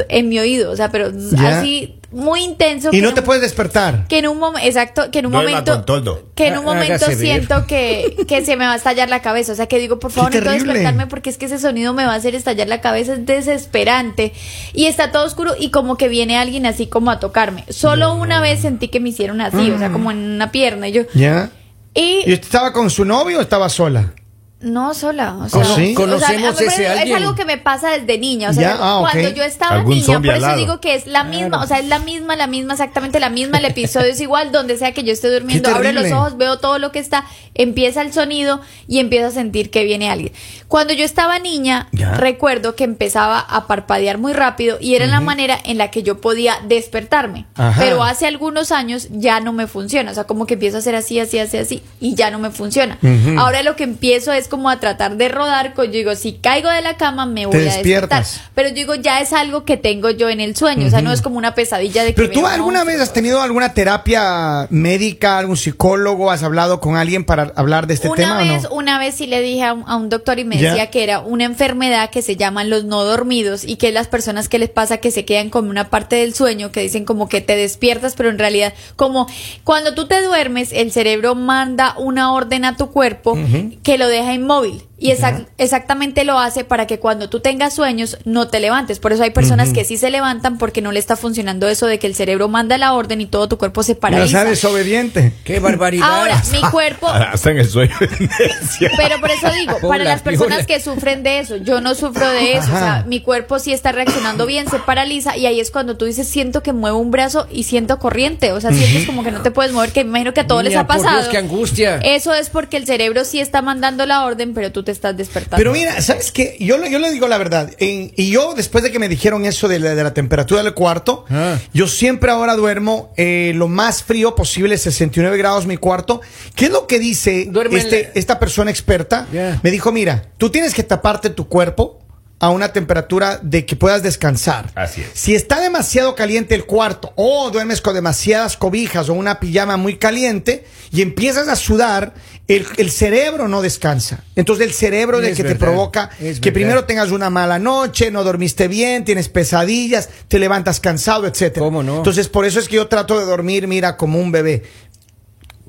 en 0.09 0.29
mi 0.29 0.39
oído, 0.39 0.71
o 0.71 0.75
sea, 0.75 0.89
pero 0.89 1.11
así 1.37 1.93
muy 2.11 2.41
intenso. 2.41 2.89
Y 2.91 3.01
no 3.01 3.13
te 3.13 3.19
un- 3.19 3.25
puedes 3.25 3.43
despertar. 3.43 4.07
que 4.07 4.17
en 4.17 4.27
un 4.27 4.39
momento, 4.39 4.65
exacto, 4.67 5.11
que 5.11 5.19
en 5.19 5.27
un 5.27 5.33
Duerma 5.33 5.49
momento, 5.51 5.73
con 5.73 5.85
toldo. 5.85 6.29
que 6.33 6.47
en 6.47 6.53
un 6.53 6.59
Há- 6.59 6.73
momento 6.73 7.05
hágase 7.05 7.15
siento 7.19 7.67
que, 7.67 8.15
que 8.27 8.43
se 8.43 8.55
me 8.55 8.65
va 8.65 8.73
a 8.73 8.75
estallar 8.77 9.09
la 9.09 9.21
cabeza, 9.21 9.51
o 9.51 9.55
sea 9.55 9.67
que 9.67 9.77
digo, 9.77 9.99
por 9.99 10.11
favor, 10.11 10.31
Qué 10.31 10.37
necesito 10.39 10.57
terrible. 10.63 10.73
despertarme 10.79 11.07
porque 11.07 11.29
es 11.29 11.37
que 11.37 11.45
ese 11.45 11.59
sonido 11.59 11.93
me 11.93 12.05
va 12.05 12.13
a 12.13 12.15
hacer 12.15 12.33
estallar 12.33 12.67
la 12.67 12.81
cabeza, 12.81 13.13
es 13.13 13.25
desesperante 13.27 14.33
y 14.73 14.85
está 14.85 15.11
todo 15.11 15.25
oscuro 15.25 15.53
y 15.59 15.69
como 15.69 15.97
que 15.97 16.07
viene 16.07 16.37
alguien 16.37 16.65
así 16.65 16.87
como 16.87 17.11
a 17.11 17.19
tocarme. 17.19 17.63
Solo 17.69 18.15
una 18.15 18.39
vez 18.41 18.61
sentí 18.61 18.87
que 18.87 18.99
me 18.99 19.09
hicieron 19.09 19.39
así, 19.41 19.69
o 19.69 19.77
sea, 19.77 19.91
como 19.91 20.09
en 20.09 20.17
una 20.17 20.51
pierna 20.51 20.87
y 20.87 20.93
yo 20.93 21.03
¿Ya? 21.13 21.51
y 21.93 22.23
¿Y 22.25 22.33
usted 22.33 22.45
estaba 22.45 22.73
con 22.73 22.89
su 22.89 23.05
novio 23.05 23.37
o 23.37 23.41
estaba 23.41 23.69
sola? 23.69 24.13
No 24.59 24.95
sola, 24.95 25.35
o 25.35 25.49
sea, 25.49 25.63
¿Sí? 25.63 25.71
o 25.71 25.75
sea, 25.85 25.93
Conocemos 25.95 26.61
ese 26.61 26.83
es 26.85 26.89
alguien. 26.99 27.17
algo 27.17 27.35
que 27.35 27.45
me 27.45 27.57
pasa 27.59 27.91
desde 27.91 28.17
niña, 28.17 28.49
o 28.49 28.53
sea, 28.53 28.63
Ya, 28.63 28.77
ah, 28.79 28.97
cuando 29.01 29.29
yo 29.29 29.43
estaba 29.43 29.83
niña, 29.83 30.19
por 30.19 30.29
eso 30.31 30.39
lado. 30.39 30.57
digo 30.57 30.79
que 30.81 30.95
es 30.95 31.05
la 31.05 31.23
misma, 31.23 31.61
o 31.63 31.67
sea, 31.67 31.77
es 31.77 31.85
la 31.87 31.99
misma, 31.99 32.35
la 32.35 32.47
misma, 32.47 32.73
exactamente 32.73 33.19
la 33.19 33.29
misma, 33.29 33.59
el 33.59 33.65
episodio 33.75 34.07
es 34.11 34.19
igual, 34.19 34.51
donde 34.51 34.77
sea 34.77 34.93
que 34.93 35.03
yo 35.03 35.13
esté 35.13 35.29
durmiendo, 35.29 35.69
abro 35.69 35.91
los 35.91 36.11
ojos, 36.11 36.37
veo 36.37 36.57
todo 36.57 36.79
lo 36.79 36.91
que 36.91 36.97
está, 36.97 37.23
empieza 37.53 38.01
el 38.01 38.13
sonido 38.13 38.59
y 38.87 38.97
empiezo 38.99 39.27
a 39.27 39.31
sentir 39.31 39.69
que 39.69 39.83
viene 39.83 40.09
alguien. 40.09 40.31
Cuando 40.67 40.91
yo 40.93 41.05
estaba 41.05 41.37
niña, 41.39 41.87
Ya. 41.91 42.15
recuerdo 42.15 42.75
que 42.75 42.83
empezaba 42.83 43.39
a 43.39 43.67
parpadear 43.67 44.17
muy 44.17 44.33
rápido 44.33 44.77
y 44.81 44.95
era 44.95 45.05
la 45.05 45.21
manera 45.21 45.57
en 45.65 45.77
la 45.77 45.91
que 45.91 46.01
yo 46.03 46.19
podía 46.19 46.55
despertarme. 46.67 47.45
Ajá. 47.55 47.79
Pero 47.79 48.03
hace 48.03 48.25
algunos 48.25 48.71
años 48.71 49.07
ya 49.11 49.39
no 49.39 49.53
me 49.53 49.67
funciona, 49.67 50.11
o 50.11 50.13
sea, 50.15 50.23
como 50.25 50.45
que 50.47 50.55
empiezo 50.55 50.77
a 50.77 50.79
hacer 50.79 50.95
así, 50.95 51.19
así, 51.19 51.37
así, 51.39 51.57
así 51.57 51.83
y 51.99 52.15
ya 52.15 52.31
no 52.31 52.39
me 52.39 52.49
funciona. 52.49 52.97
Ahora 53.37 53.61
lo 53.63 53.75
que 53.75 53.83
empiezo 53.83 54.33
es 54.33 54.46
como 54.47 54.69
a 54.69 54.79
tratar 54.79 55.17
de 55.17 55.29
rodar, 55.29 55.73
con, 55.73 55.85
yo 55.87 55.91
digo, 55.93 56.15
si 56.15 56.33
caigo 56.33 56.69
de 56.69 56.81
la 56.81 56.97
cama 56.97 57.25
me 57.25 57.45
voy 57.45 57.55
a 57.55 57.59
despertar. 57.59 57.83
despiertas. 57.83 58.41
Pero 58.55 58.69
yo 58.69 58.75
digo, 58.75 58.95
ya 58.95 59.21
es 59.21 59.33
algo 59.33 59.65
que 59.65 59.77
tengo 59.77 60.09
yo 60.09 60.29
en 60.29 60.39
el 60.41 60.55
sueño, 60.55 60.87
o 60.87 60.89
sea, 60.89 61.01
no 61.01 61.11
es 61.11 61.21
como 61.21 61.37
una 61.37 61.53
pesadilla 61.55 62.03
de 62.03 62.13
que 62.13 62.21
Pero 62.21 62.31
tú 62.31 62.47
alguna 62.47 62.83
vez 62.83 62.99
has 63.01 63.13
tenido 63.13 63.41
alguna 63.41 63.73
terapia 63.73 64.67
médica, 64.69 65.37
algún 65.37 65.57
psicólogo, 65.57 66.31
has 66.31 66.43
hablado 66.43 66.79
con 66.79 66.95
alguien 66.95 67.25
para 67.25 67.53
hablar 67.55 67.87
de 67.87 67.95
este 67.95 68.07
una 68.07 68.17
tema 68.17 68.37
vez, 68.37 68.65
o 68.65 68.69
no? 68.69 68.75
una 68.75 68.99
vez 68.99 69.15
sí 69.15 69.27
le 69.27 69.41
dije 69.41 69.63
a 69.63 69.73
un, 69.73 69.83
a 69.87 69.95
un 69.95 70.09
doctor 70.09 70.39
y 70.39 70.45
me 70.45 70.57
decía 70.57 70.89
que 70.89 71.03
era 71.03 71.19
una 71.19 71.45
enfermedad 71.45 72.09
que 72.09 72.21
se 72.21 72.35
llaman 72.35 72.69
los 72.69 72.85
no 72.85 73.03
dormidos 73.03 73.63
y 73.63 73.75
que 73.77 73.91
las 73.91 74.07
personas 74.07 74.49
que 74.49 74.59
les 74.59 74.69
pasa 74.69 74.97
que 74.97 75.11
se 75.11 75.25
quedan 75.25 75.49
como 75.49 75.69
una 75.69 75.89
parte 75.89 76.15
del 76.17 76.33
sueño, 76.33 76.71
que 76.71 76.81
dicen 76.81 77.05
como 77.05 77.27
que 77.29 77.41
te 77.41 77.55
despiertas, 77.55 78.13
pero 78.15 78.29
en 78.29 78.39
realidad 78.39 78.73
como 78.95 79.27
cuando 79.63 79.93
tú 79.93 80.07
te 80.07 80.21
duermes, 80.21 80.71
el 80.71 80.91
cerebro 80.91 81.35
manda 81.35 81.95
una 81.97 82.31
orden 82.33 82.65
a 82.65 82.75
tu 82.75 82.91
cuerpo 82.91 83.37
que 83.83 83.97
lo 83.97 84.07
deja 84.07 84.33
inmóvil. 84.37 84.81
Y 84.99 85.11
exac- 85.11 85.45
exactamente 85.59 86.23
lo 86.23 86.39
hace 86.39 86.63
para 86.63 86.87
que 86.87 86.97
cuando 86.99 87.29
tú 87.29 87.39
tengas 87.39 87.75
sueños 87.75 88.17
no 88.25 88.47
te 88.47 88.59
levantes. 88.59 88.97
Por 88.97 89.13
eso 89.13 89.21
hay 89.21 89.29
personas 89.29 89.69
que 89.69 89.85
sí 89.85 89.95
se 89.97 90.09
levantan 90.09 90.57
porque 90.57 90.81
no 90.81 90.91
le 90.91 90.99
está 90.99 91.15
funcionando 91.15 91.67
eso 91.67 91.85
de 91.85 91.99
que 91.99 92.07
el 92.07 92.15
cerebro 92.15 92.47
manda 92.47 92.77
la 92.79 92.93
orden 92.93 93.21
y 93.21 93.27
todo 93.27 93.47
tu 93.47 93.57
cuerpo 93.59 93.83
se 93.83 93.93
paraliza. 93.93 94.39
sabes, 94.39 94.63
obediente. 94.65 95.33
Qué 95.43 95.59
barbaridad. 95.59 96.07
Ahora, 96.21 96.41
mi 96.51 96.61
cuerpo 96.71 97.07
Hasta 97.07 97.51
en 97.51 97.59
el 97.59 97.69
sueño. 97.69 97.93
pero 98.97 99.19
por 99.19 99.31
eso 99.31 99.51
digo, 99.51 99.77
para 99.87 100.03
las 100.03 100.21
personas 100.21 100.65
que 100.65 100.79
sufren 100.79 101.23
de 101.23 101.39
eso, 101.39 101.57
yo 101.57 101.81
no 101.81 101.95
sufro 101.95 102.27
de 102.29 102.53
eso, 102.53 102.67
o 102.73 102.77
sea, 102.77 103.03
mi 103.07 103.21
cuerpo 103.21 103.59
sí 103.59 103.73
está 103.73 103.91
reaccionando 103.91 104.45
bien, 104.45 104.67
se 104.69 104.79
paraliza 104.79 105.37
y 105.37 105.45
ahí 105.45 105.59
es 105.59 105.71
cuando 105.71 105.95
tú 105.97 106.05
dices, 106.05 106.27
siento 106.27 106.63
que 106.63 106.73
muevo 106.73 106.97
un 106.97 107.11
brazo 107.11 107.47
y 107.51 107.63
siento 107.63 107.99
corriente, 107.99 108.51
o 108.51 108.61
sea, 108.61 108.71
sientes 108.71 109.05
como 109.05 109.23
que 109.23 109.31
no 109.31 109.41
te 109.41 109.51
puedes 109.51 109.73
mover, 109.73 109.91
que 109.91 110.03
me 110.03 110.09
imagino 110.09 110.33
que 110.33 110.41
a 110.41 110.47
todos 110.47 110.63
les 110.63 110.75
ha 110.75 110.87
por 110.87 110.97
pasado. 110.97 111.17
Dios, 111.17 111.29
qué 111.29 111.37
angustia. 111.37 111.97
Eso 111.97 112.33
es 112.33 112.49
porque 112.49 112.77
el 112.77 112.85
cerebro 112.85 113.25
sí 113.25 113.39
está 113.39 113.61
mandando 113.61 114.05
la 114.05 114.25
orden, 114.25 114.53
pero 114.53 114.71
tú 114.71 114.83
te 114.87 114.91
estás 114.93 115.17
despertando. 115.17 115.57
Pero 115.57 115.73
mira, 115.73 116.01
¿sabes 116.01 116.31
qué? 116.31 116.55
Yo, 116.61 116.77
le- 116.77 116.89
yo 116.89 116.97
le 116.99 117.11
digo 117.11 117.27
la 117.27 117.37
verdad. 117.37 117.69
en- 117.79 118.11
y 118.15 118.31
yo, 118.31 118.53
después 118.55 118.83
de 118.85 118.91
que 118.91 118.99
me 118.99 119.09
dijeron 119.09 119.45
eso 119.45 119.67
de 119.67 119.79
la, 119.79 119.93
de 119.95 120.03
la 120.03 120.13
temperatura 120.13 120.63
del 120.63 120.73
cuarto, 120.73 121.25
Ah. 121.29 121.57
yo 121.73 121.87
siempre 121.87 122.31
ahora 122.31 122.55
duermo 122.55 123.11
eh, 123.17 123.51
lo 123.55 123.67
más 123.67 124.01
frío 124.03 124.33
posible, 124.35 124.77
69 124.77 125.37
grados 125.37 125.65
mi 125.65 125.75
cuarto. 125.77 126.21
¿Qué 126.55 126.65
es 126.65 126.71
lo 126.71 126.87
que 126.87 126.99
dice 126.99 127.49
este- 127.77 128.11
esta 128.15 128.39
persona 128.39 128.71
experta? 128.71 129.27
Me 129.61 129.71
dijo, 129.71 129.91
mira, 129.91 130.23
tú 130.37 130.49
tienes 130.49 130.73
que 130.73 130.83
taparte 130.83 131.29
tu 131.29 131.47
cuerpo 131.49 131.99
a 132.39 132.49
una 132.49 132.71
temperatura 132.71 133.39
de 133.41 133.65
que 133.65 133.75
puedas 133.75 134.03
descansar. 134.03 134.71
Así 134.75 135.01
es. 135.01 135.07
Si 135.13 135.33
está 135.33 135.59
demasiado 135.59 136.13
caliente 136.13 136.53
el 136.53 136.65
cuarto 136.65 137.11
o 137.15 137.49
duermes 137.49 137.81
con 137.81 137.95
demasiadas 137.95 138.57
cobijas 138.57 139.09
o 139.09 139.13
una 139.13 139.39
pijama 139.39 139.75
muy 139.77 139.97
caliente 139.97 140.65
y 140.91 141.01
empiezas 141.01 141.47
a 141.47 141.55
sudar, 141.55 142.13
el, 142.47 142.65
el 142.77 142.91
cerebro 142.91 143.47
no 143.47 143.61
descansa. 143.63 144.23
Entonces 144.35 144.67
el 144.67 144.73
cerebro 144.73 145.19
de 145.19 145.31
Es 145.31 145.37
que 145.37 145.43
te 145.43 145.55
provoca 145.55 146.11
es 146.19 146.39
que 146.39 146.51
verdad. 146.51 146.53
primero 146.53 146.85
tengas 146.85 147.09
una 147.11 147.29
mala 147.31 147.57
noche, 147.57 148.11
no 148.11 148.23
dormiste 148.23 148.67
bien, 148.67 149.03
tienes 149.03 149.29
pesadillas, 149.29 150.07
te 150.27 150.37
levantas 150.37 150.79
cansado, 150.79 151.25
etcétera. 151.25 151.65
¿Cómo 151.65 151.81
no? 151.81 151.97
Entonces 151.97 152.27
por 152.29 152.45
eso 152.45 152.59
es 152.59 152.67
que 152.69 152.75
yo 152.75 152.87
trato 152.87 153.19
de 153.19 153.25
dormir, 153.25 153.67
mira, 153.67 153.97
como 153.97 154.19
un 154.19 154.31
bebé. 154.31 154.63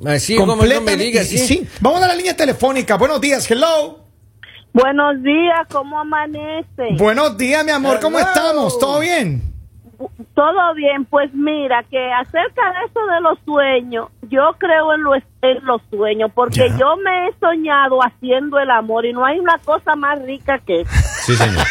Así 0.05 0.37
como 0.37 0.55
no 0.55 0.81
me 0.83 0.97
digas, 0.97 1.27
sí. 1.27 1.39
sí. 1.39 1.67
Vamos 1.81 2.03
a 2.03 2.09
la 2.09 2.15
línea 2.15 2.37
telefónica. 2.37 2.97
Buenos 2.97 3.21
días, 3.21 3.51
hello. 3.51 4.05
Buenos 4.73 5.23
días, 5.23 5.67
¿cómo 5.73 5.99
amanece? 6.01 6.89
Buenos 6.99 7.37
días, 7.37 7.65
mi 7.65 7.73
amor, 7.73 7.99
¿cómo 8.01 8.19
Hello. 8.19 8.29
estamos? 8.29 8.79
¿Todo 8.79 9.01
bien? 9.01 9.43
Todo 10.35 10.75
bien, 10.75 11.05
pues 11.07 11.33
mira, 11.35 11.83
que 11.91 12.13
acerca 12.13 12.63
de 12.73 12.87
eso 12.87 13.01
de 13.07 13.21
los 13.21 13.39
sueños, 13.45 14.09
yo 14.29 14.53
creo 14.59 14.95
en, 14.95 15.03
lo- 15.03 15.15
en 15.43 15.65
los 15.65 15.81
sueños, 15.91 16.31
porque 16.35 16.69
Ya. 16.69 16.77
yo 16.79 16.97
me 16.97 17.29
he 17.29 17.31
soñado 17.39 18.01
haciendo 18.03 18.59
el 18.59 18.71
amor 18.71 19.07
y 19.07 19.13
no 19.13 19.25
hay 19.25 19.39
una 19.39 19.57
cosa 19.65 19.95
más 19.97 20.21
rica 20.23 20.59
que 20.67 20.81
eso. 20.83 20.91
Sí, 21.27 21.37
señor. 21.37 21.65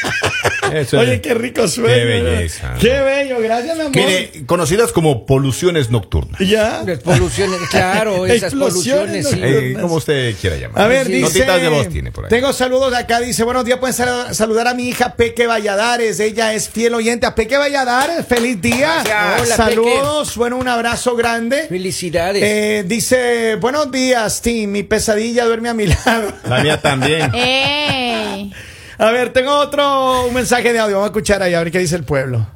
Eso 0.74 1.00
Oye, 1.00 1.16
es. 1.16 1.22
qué 1.22 1.34
rico 1.34 1.68
sueño. 1.68 1.94
Qué 1.94 2.06
belleza. 2.06 2.74
Qué 2.80 3.00
bello, 3.00 3.38
gracias, 3.40 3.76
mi 3.76 3.82
amor. 3.82 3.96
Mire, 3.96 4.32
conocidas 4.46 4.92
como 4.92 5.26
poluciones 5.26 5.90
nocturnas. 5.90 6.40
ya. 6.40 6.84
Las 6.86 7.00
poluciones, 7.00 7.58
claro, 7.72 8.26
esas 8.26 8.54
Explosiones 8.54 9.26
poluciones, 9.28 9.30
sí. 9.30 9.74
Eh, 9.76 9.78
como 9.82 9.96
usted 9.96 10.36
quiera 10.40 10.58
llamar. 10.58 10.82
A 10.82 10.88
ver, 10.88 11.08
Sí. 11.08 11.14
dice. 11.14 11.40
Notitas 11.40 11.62
de 11.62 11.70
voz 11.70 11.90
tiene 11.90 12.12
por 12.12 12.26
ahí. 12.26 12.30
Tengo 12.30 12.54
saludos 12.54 12.92
de 12.92 12.98
acá. 12.98 13.20
Dice: 13.20 13.44
Buenos 13.44 13.66
días. 13.66 13.80
Pueden 13.80 13.94
sal- 13.94 14.34
saludar 14.36 14.68
a 14.68 14.74
mi 14.74 14.88
hija 14.90 15.16
Peque 15.16 15.48
Valladares. 15.48 16.20
Ella 16.20 16.54
es 16.54 16.70
fiel 16.70 16.94
oyente 16.94 17.26
a 17.26 17.34
Peque 17.36 17.58
Valladares. 17.58 18.26
Feliz 18.28 18.62
día. 18.62 19.02
Gracias. 19.04 19.42
Hola, 19.46 19.56
saludos. 19.56 20.36
Bueno, 20.38 20.58
un 20.58 20.68
abrazo 20.68 21.16
grande. 21.16 21.64
Felicidades. 21.70 22.44
Eh, 22.44 22.84
dice: 22.86 23.57
Buenos 23.60 23.92
días, 23.92 24.42
Tim. 24.42 24.72
Mi 24.72 24.84
pesadilla 24.84 25.46
duerme 25.46 25.70
a 25.70 25.74
mi 25.74 25.88
lado. 26.06 26.34
La 26.48 26.60
mía 26.64 26.82
también. 26.82 27.32
¡Ey! 27.34 28.54
A 28.98 29.12
ver, 29.12 29.32
tengo 29.34 29.58
otro 29.58 30.26
un 30.28 30.34
mensaje 30.34 30.74
de 30.74 30.80
audio. 30.80 30.96
Vamos 30.96 31.10
a 31.10 31.12
escuchar 31.12 31.42
ahí 31.44 31.54
a 31.54 31.60
ver 31.64 31.72
qué 31.72 31.80
dice 31.80 31.96
el 31.96 32.04
pueblo. 32.04 32.48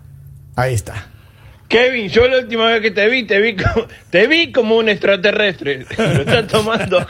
Ahí 0.55 0.73
está. 0.73 1.07
Kevin, 1.67 2.09
yo 2.09 2.27
la 2.27 2.39
última 2.39 2.65
vez 2.67 2.81
que 2.81 2.91
te 2.91 3.07
vi, 3.07 3.23
te 3.23 3.39
vi 3.39 3.55
como, 3.55 3.87
te 4.09 4.27
vi 4.27 4.51
como 4.51 4.75
un 4.75 4.89
extraterrestre. 4.89 5.85
Lo 5.97 6.03
estás 6.21 6.47
tomando. 6.47 7.07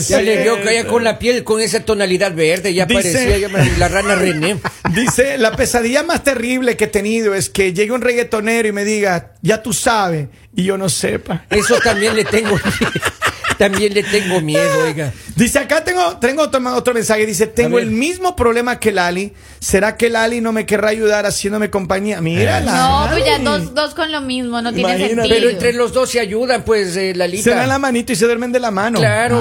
Ya 0.00 0.20
le 0.20 0.42
vio 0.42 0.60
que 0.62 0.74
ya 0.74 0.86
con 0.86 1.04
la 1.04 1.18
piel 1.18 1.44
con 1.44 1.60
esa 1.60 1.80
tonalidad 1.84 2.34
verde, 2.34 2.72
ya 2.74 2.86
Dice- 2.86 3.12
parecía 3.12 3.38
ya 3.38 3.48
la 3.78 3.88
rana 3.88 4.14
René. 4.14 4.58
Dice, 4.94 5.38
la 5.38 5.52
pesadilla 5.56 6.02
más 6.02 6.22
terrible 6.24 6.76
que 6.76 6.84
he 6.84 6.88
tenido 6.88 7.34
es 7.34 7.48
que 7.50 7.72
llegue 7.72 7.92
un 7.92 8.00
reggaetonero 8.02 8.68
y 8.68 8.72
me 8.72 8.84
diga, 8.84 9.32
ya 9.42 9.62
tú 9.62 9.72
sabes, 9.72 10.28
y 10.54 10.64
yo 10.64 10.78
no 10.78 10.88
sepa. 10.88 11.44
Eso 11.50 11.78
también 11.80 12.14
le 12.16 12.24
tengo 12.24 12.58
también 13.58 13.94
le 13.94 14.02
tengo 14.02 14.40
miedo, 14.40 14.84
oiga. 14.84 15.12
Dice, 15.34 15.58
acá 15.58 15.84
tengo, 15.84 16.18
tengo 16.18 16.42
otro, 16.42 16.60
otro 16.74 16.94
mensaje, 16.94 17.26
dice, 17.26 17.46
tengo 17.46 17.78
el 17.78 17.90
mismo 17.90 18.34
problema 18.36 18.78
que 18.80 18.92
Lali. 18.92 19.32
¿Será 19.60 19.96
que 19.96 20.08
Lali 20.10 20.40
no 20.40 20.52
me 20.52 20.64
querrá 20.66 20.88
ayudar 20.90 21.26
haciéndome 21.26 21.70
compañía? 21.70 22.20
Mira, 22.20 22.58
Eh. 22.60 22.64
No, 22.64 23.08
pues 23.10 23.24
ya 23.24 23.38
dos, 23.38 23.74
dos 23.74 23.94
con 23.94 24.10
lo 24.12 24.20
mismo, 24.20 24.62
no 24.62 24.72
tiene 24.72 24.88
Imagínate. 24.90 25.14
sentido. 25.14 25.34
Pero 25.36 25.50
entre 25.50 25.72
los 25.72 25.92
dos 25.92 26.10
se 26.10 26.20
ayudan, 26.20 26.62
pues, 26.64 26.88
eh, 26.96 27.12
Se 27.12 27.14
Lalita. 27.14 27.54
dan 27.54 27.68
la 27.68 27.78
manito 27.78 28.12
y 28.12 28.16
se 28.16 28.24
duermen 28.24 28.52
de 28.52 28.60
la 28.60 28.70
mano. 28.70 28.98
Claro. 28.98 29.40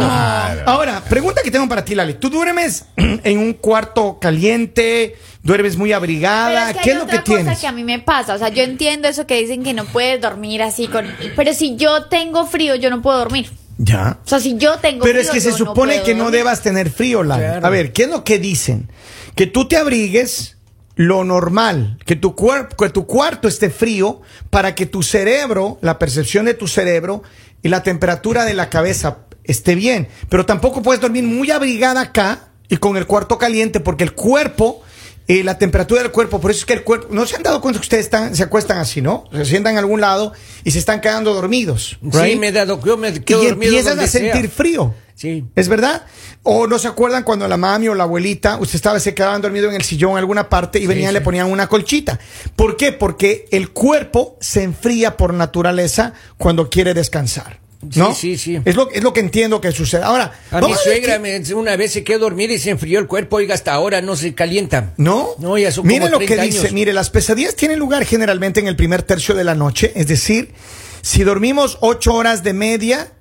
Ahora, 0.66 1.02
pregunta 1.08 1.42
que 1.44 1.52
tengo 1.52 1.68
para 1.70 1.84
ti, 1.86 1.96
Lali. 1.96 2.16
¿Tú 2.16 2.30
duermes 2.30 2.86
en 2.98 3.38
un 3.38 3.54
cuarto 3.54 4.20
caliente? 4.20 5.16
¿Duermes 5.44 5.78
muy 5.78 5.94
abrigada? 5.94 6.72
es 6.72 6.78
que 6.78 6.84
¿Qué 6.84 6.92
es 6.92 6.96
lo 6.98 7.02
que 7.06 7.12
otra 7.18 7.24
cosa 7.24 7.36
tienes? 7.44 7.60
que 7.60 7.68
a 7.68 7.72
mí 7.72 7.84
me 7.84 8.00
pasa, 8.00 8.34
o 8.34 8.38
sea, 8.40 8.50
yo 8.50 8.64
entiendo 8.64 9.08
eso 9.08 9.28
que 9.28 9.36
dicen 9.40 9.64
que 9.64 9.74
no 9.74 9.86
puedes 9.86 10.20
dormir 10.20 10.64
así 10.64 10.88
con, 10.88 11.06
pero 11.36 11.54
si 11.54 11.76
yo 11.76 12.06
tengo 12.06 12.48
frío, 12.48 12.74
yo 12.74 12.90
no 12.90 13.04
puedo 13.04 13.20
dormir. 13.20 13.52
Ya. 13.78 14.20
O 14.24 14.28
sea, 14.28 14.40
si 14.40 14.58
yo 14.58 14.78
tengo 14.80 15.04
Pero 15.04 15.20
frío, 15.20 15.30
es 15.30 15.30
que 15.32 15.42
se 15.42 15.52
supone 15.52 15.94
puedo 15.94 16.06
que 16.06 16.16
no 16.16 16.32
debas 16.32 16.62
tener 16.62 16.90
frío, 16.90 17.24
Lali. 17.24 17.44
Claro. 17.44 17.68
A 17.68 17.70
ver, 17.70 17.92
¿qué 17.92 18.04
es 18.04 18.10
lo 18.10 18.24
que 18.24 18.40
dicen? 18.40 18.90
Que 19.36 19.48
tú 19.48 19.68
te 19.68 19.78
abrigues 19.78 20.56
lo 20.96 21.26
normal, 21.26 21.98
que 22.06 22.16
tu 22.16 22.36
cuerpo, 22.36 22.76
que 22.78 22.90
tu 22.90 23.06
cuarto 23.06 23.48
esté 23.48 23.70
frío 23.70 24.22
para 24.50 24.76
que 24.76 24.86
tu 24.86 25.04
cerebro, 25.04 25.78
la 25.82 26.00
percepción 26.00 26.46
de 26.46 26.54
tu 26.54 26.68
cerebro 26.68 27.22
y 27.62 27.68
la 27.68 27.84
temperatura 27.84 28.46
de 28.46 28.54
la 28.54 28.70
cabeza 28.70 29.18
esté 29.44 29.76
bien. 29.76 30.08
Pero 30.30 30.46
tampoco 30.46 30.82
puedes 30.82 31.02
dormir 31.02 31.26
muy 31.26 31.52
abrigada 31.52 32.00
acá 32.00 32.48
y 32.70 32.78
con 32.78 32.96
el 32.96 33.06
cuarto 33.06 33.38
caliente 33.38 33.82
porque 33.82 34.06
el 34.06 34.14
cuerpo 34.14 34.84
eh, 35.28 35.44
la 35.44 35.58
temperatura 35.58 36.04
del 36.04 36.12
cuerpo, 36.12 36.40
por 36.40 36.52
eso 36.52 36.60
es 36.60 36.66
que 36.66 36.74
el 36.74 36.84
cuerpo, 36.84 37.08
no 37.10 37.26
se 37.26 37.36
han 37.36 37.44
dado 37.44 37.60
cuenta 37.62 37.80
que 37.80 37.84
ustedes 37.86 38.06
están, 38.06 38.36
se 38.36 38.44
acuestan 38.44 38.78
así, 38.78 39.02
¿no? 39.02 39.26
Se 39.32 39.46
sientan 39.46 39.74
en 39.74 39.80
algún 39.80 40.02
lado 40.02 40.34
y 40.64 40.72
se 40.72 40.80
están 40.80 41.02
quedando 41.02 41.34
dormidos. 41.34 41.98
Sí, 42.12 42.36
me 42.36 42.50
he 42.50 42.52
dado, 42.52 42.80
yo 42.84 42.96
me 42.96 43.10
y 43.10 43.20
quedo 43.22 43.44
dormido 43.44 43.72
empiezas 43.72 43.92
donde 43.92 44.06
a 44.06 44.08
sentir 44.08 44.42
sea. 44.42 44.50
frío. 44.52 44.94
Sí. 45.16 45.46
¿Es 45.56 45.70
verdad? 45.70 46.06
¿O 46.44 46.68
no 46.68 46.78
se 46.78 46.88
acuerdan 46.88 47.24
cuando 47.24 47.48
la 47.48 47.58
mami 47.58 47.88
o 47.88 47.96
la 47.96 48.04
abuelita, 48.04 48.58
usted 48.58 48.76
estaba, 48.76 49.00
se 49.00 49.16
quedaban 49.16 49.42
dormido 49.42 49.70
en 49.70 49.76
el 49.76 49.82
sillón 49.82 50.12
en 50.12 50.18
alguna 50.18 50.50
parte 50.50 50.78
y 50.78 50.86
venían 50.86 51.10
y 51.10 51.14
le 51.14 51.22
ponían 51.22 51.50
una 51.50 51.68
colchita? 51.68 52.20
¿Por 52.56 52.78
qué? 52.78 52.92
Porque 52.92 53.48
el 53.52 53.72
cuerpo 53.72 54.38
se 54.42 54.62
enfría 54.62 55.18
por 55.18 55.34
naturaleza 55.34 56.14
cuando 56.38 56.70
quiere 56.70 56.94
descansar. 56.94 57.65
¿No? 57.96 58.16
Sí, 58.16 58.38
sí, 58.38 58.56
sí. 58.56 58.62
Es 58.66 58.76
lo, 58.76 58.90
es 58.92 59.04
lo 59.04 59.14
que 59.14 59.20
entiendo 59.20 59.62
que 59.62 59.72
sucede. 59.72 60.04
Ahora, 60.04 60.34
A 60.52 60.60
mi 60.62 60.74
suegra 60.74 61.20
me- 61.20 61.40
una 61.54 61.76
vez 61.76 61.92
se 61.94 62.04
quedó 62.04 62.20
dormida 62.20 62.54
y 62.54 62.60
se 62.60 62.72
enfrió 62.72 63.00
el 63.00 63.08
cuerpo, 63.08 63.36
oiga, 63.36 63.54
hasta 63.54 63.74
ahora 63.74 64.02
no 64.02 64.16
se 64.16 64.34
calienta. 64.34 64.94
¿No? 64.98 65.30
No, 65.40 65.58
ya 65.58 65.72
son 65.72 65.86
Mire 65.86 66.00
como 66.02 66.12
lo 66.14 66.20
que 66.20 66.26
30 66.28 66.44
dice. 66.46 66.60
años. 66.60 66.74
Mire, 66.74 66.94
las 66.94 67.10
pesadillas 67.12 67.56
tienen 67.56 67.78
lugar 67.78 68.06
generalmente 68.06 68.60
en 68.60 68.68
el 68.68 68.76
primer 68.76 69.04
tercio 69.04 69.36
de 69.36 69.44
la 69.44 69.54
noche. 69.56 69.92
Es 69.96 70.08
decir, 70.08 70.54
si 71.02 71.24
dormimos 71.24 71.78
ocho 71.82 72.14
horas 72.16 72.42
de 72.44 72.54
media, 72.54 73.12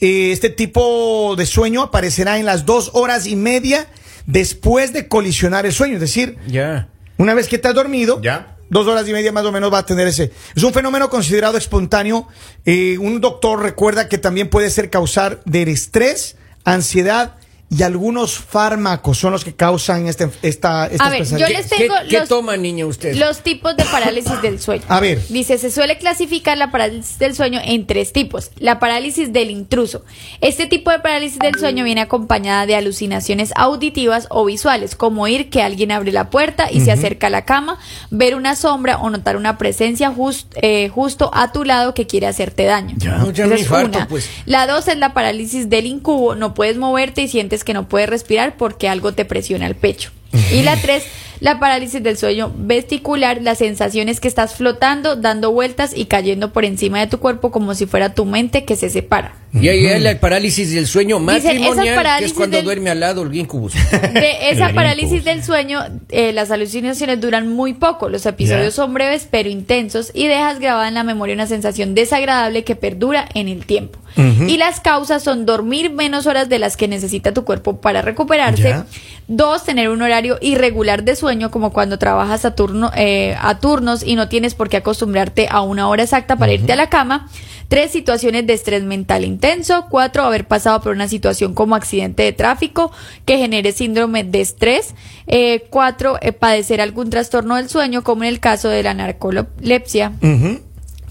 eh, 0.00 0.32
este 0.32 0.50
tipo 0.50 1.34
de 1.36 1.46
sueño 1.46 1.82
aparecerá 1.82 2.38
en 2.38 2.44
las 2.44 2.66
dos 2.66 2.90
horas 2.94 3.26
y 3.26 3.36
media 3.36 3.86
después 4.26 4.92
de 4.92 5.08
colisionar 5.08 5.64
el 5.66 5.72
sueño. 5.72 5.94
Es 5.94 6.00
decir, 6.00 6.36
Ya. 6.46 6.88
una 7.16 7.32
vez 7.34 7.48
que 7.48 7.56
estás 7.56 7.74
dormido, 7.74 8.20
Ya. 8.20 8.53
Dos 8.74 8.88
horas 8.88 9.08
y 9.08 9.12
media 9.12 9.30
más 9.30 9.44
o 9.44 9.52
menos 9.52 9.72
va 9.72 9.78
a 9.78 9.86
tener 9.86 10.08
ese. 10.08 10.32
Es 10.54 10.62
un 10.64 10.72
fenómeno 10.72 11.08
considerado 11.08 11.56
espontáneo. 11.56 12.26
Eh, 12.64 12.98
un 12.98 13.20
doctor 13.20 13.62
recuerda 13.62 14.08
que 14.08 14.18
también 14.18 14.50
puede 14.50 14.68
ser 14.68 14.90
causar 14.90 15.40
de 15.44 15.62
estrés, 15.70 16.34
ansiedad 16.64 17.36
y 17.70 17.82
algunos 17.82 18.38
fármacos 18.38 19.18
son 19.18 19.32
los 19.32 19.44
que 19.44 19.52
causan 19.54 20.06
este, 20.06 20.28
esta, 20.42 20.86
estas 20.86 21.06
A 21.06 21.10
ver, 21.10 21.24
yo 21.26 21.48
les 21.48 21.66
¿Qué, 21.68 21.76
tengo 21.76 21.94
qué 22.08 22.20
los, 22.20 22.28
toma, 22.28 22.56
niña, 22.56 22.86
usted? 22.86 23.16
los 23.16 23.40
tipos 23.40 23.76
de 23.76 23.84
parálisis 23.84 24.40
del 24.42 24.60
sueño. 24.60 24.84
A 24.88 25.00
ver. 25.00 25.20
Dice, 25.28 25.58
se 25.58 25.70
suele 25.72 25.98
clasificar 25.98 26.56
la 26.56 26.70
parálisis 26.70 27.18
del 27.18 27.34
sueño 27.34 27.60
en 27.64 27.86
tres 27.86 28.12
tipos. 28.12 28.50
La 28.58 28.78
parálisis 28.78 29.32
del 29.32 29.50
intruso. 29.50 30.04
Este 30.40 30.66
tipo 30.66 30.90
de 30.92 31.00
parálisis 31.00 31.38
del 31.40 31.58
sueño 31.58 31.82
viene 31.84 32.02
acompañada 32.02 32.66
de 32.66 32.76
alucinaciones 32.76 33.52
auditivas 33.56 34.26
o 34.30 34.44
visuales, 34.44 34.94
como 34.94 35.22
oír 35.22 35.50
que 35.50 35.62
alguien 35.62 35.90
abre 35.90 36.12
la 36.12 36.30
puerta 36.30 36.70
y 36.70 36.80
se 36.82 36.92
acerca 36.92 37.26
a 37.26 37.30
la 37.30 37.44
cama, 37.44 37.78
ver 38.10 38.34
una 38.36 38.54
sombra 38.56 38.98
o 38.98 39.10
notar 39.10 39.36
una 39.36 39.58
presencia 39.58 40.10
jus- 40.12 40.46
eh, 40.62 40.88
justo 40.90 41.30
a 41.34 41.50
tu 41.50 41.64
lado 41.64 41.92
que 41.94 42.06
quiere 42.06 42.26
hacerte 42.28 42.64
daño. 42.64 42.96
No, 43.04 43.30
ya 43.32 43.46
me 43.46 43.56
es 43.56 43.62
infarto, 43.62 43.98
pues. 44.08 44.28
La 44.46 44.66
dos 44.68 44.86
es 44.86 44.98
la 44.98 45.12
parálisis 45.12 45.68
del 45.70 45.86
incubo. 45.86 46.34
No 46.36 46.54
puedes 46.54 46.76
moverte 46.76 47.22
y 47.22 47.28
sientes 47.28 47.53
que 47.62 47.74
no 47.74 47.88
puedes 47.88 48.08
respirar 48.08 48.56
porque 48.56 48.88
algo 48.88 49.12
te 49.12 49.24
presiona 49.24 49.66
el 49.66 49.76
pecho. 49.76 50.10
Y 50.52 50.62
la 50.62 50.76
tres, 50.80 51.04
la 51.40 51.58
parálisis 51.60 52.02
del 52.02 52.16
sueño 52.16 52.52
vesticular. 52.56 53.40
La 53.42 53.54
sensación 53.54 54.08
es 54.08 54.20
que 54.20 54.28
estás 54.28 54.54
flotando, 54.54 55.16
dando 55.16 55.52
vueltas 55.52 55.92
y 55.96 56.06
cayendo 56.06 56.52
por 56.52 56.64
encima 56.64 57.00
de 57.00 57.06
tu 57.06 57.18
cuerpo 57.18 57.50
como 57.50 57.74
si 57.74 57.86
fuera 57.86 58.14
tu 58.14 58.24
mente 58.24 58.64
que 58.64 58.76
se 58.76 58.90
separa. 58.90 59.36
Y 59.52 59.68
ahí 59.68 59.86
hay 59.86 60.04
el 60.04 60.18
parálisis 60.18 60.72
del 60.74 60.86
sueño 60.88 61.20
matrimonial, 61.20 62.18
que 62.18 62.24
es 62.24 62.32
cuando 62.32 62.56
del- 62.56 62.64
duerme 62.64 62.90
al 62.90 62.98
lado 62.98 63.22
el 63.22 63.32
incubus. 63.36 63.72
De 63.74 64.50
esa 64.50 64.70
parálisis 64.70 65.22
del 65.24 65.44
sueño, 65.44 65.80
eh, 66.08 66.32
las 66.32 66.50
alucinaciones 66.50 67.20
duran 67.20 67.48
muy 67.48 67.72
poco. 67.74 68.08
Los 68.08 68.26
episodios 68.26 68.64
Ya. 68.74 68.82
son 68.82 68.94
breves 68.94 69.28
pero 69.30 69.48
intensos 69.48 70.10
y 70.12 70.26
dejas 70.26 70.58
grabada 70.58 70.88
en 70.88 70.94
la 70.94 71.04
memoria 71.04 71.34
una 71.36 71.46
sensación 71.46 71.94
desagradable 71.94 72.64
que 72.64 72.74
perdura 72.74 73.28
en 73.34 73.48
el 73.48 73.64
tiempo. 73.64 73.98
Y 74.46 74.58
las 74.58 74.78
causas 74.78 75.24
son 75.24 75.44
dormir 75.44 75.90
menos 75.90 76.26
horas 76.26 76.48
de 76.48 76.60
las 76.60 76.76
que 76.76 76.86
necesita 76.86 77.34
tu 77.34 77.44
cuerpo 77.44 77.80
para 77.80 78.00
recuperarse. 78.00 78.62
Ya. 78.62 78.86
Dos, 79.26 79.64
tener 79.64 79.88
un 79.88 80.02
horario 80.02 80.38
irregular 80.40 81.02
de 81.02 81.16
sueño, 81.16 81.23
como 81.50 81.72
cuando 81.72 81.98
trabajas 81.98 82.44
a, 82.44 82.54
turno, 82.54 82.90
eh, 82.94 83.36
a 83.40 83.58
turnos 83.58 84.02
y 84.04 84.14
no 84.14 84.28
tienes 84.28 84.54
por 84.54 84.68
qué 84.68 84.76
acostumbrarte 84.76 85.48
a 85.50 85.62
una 85.62 85.88
hora 85.88 86.02
exacta 86.02 86.36
para 86.36 86.52
irte 86.52 86.72
a 86.72 86.76
la 86.76 86.90
cama. 86.90 87.28
Tres, 87.68 87.92
situaciones 87.92 88.46
de 88.46 88.52
estrés 88.52 88.82
mental 88.82 89.24
intenso. 89.24 89.86
Cuatro, 89.88 90.24
haber 90.24 90.46
pasado 90.46 90.80
por 90.82 90.92
una 90.92 91.08
situación 91.08 91.54
como 91.54 91.76
accidente 91.76 92.22
de 92.22 92.32
tráfico 92.32 92.92
que 93.24 93.38
genere 93.38 93.72
síndrome 93.72 94.22
de 94.22 94.42
estrés. 94.42 94.94
Eh, 95.26 95.66
cuatro, 95.70 96.18
eh, 96.20 96.32
padecer 96.32 96.80
algún 96.80 97.08
trastorno 97.08 97.56
del 97.56 97.68
sueño, 97.70 98.04
como 98.04 98.24
en 98.24 98.28
el 98.28 98.40
caso 98.40 98.68
de 98.68 98.82
la 98.82 98.92
narcolepsia 98.92 100.12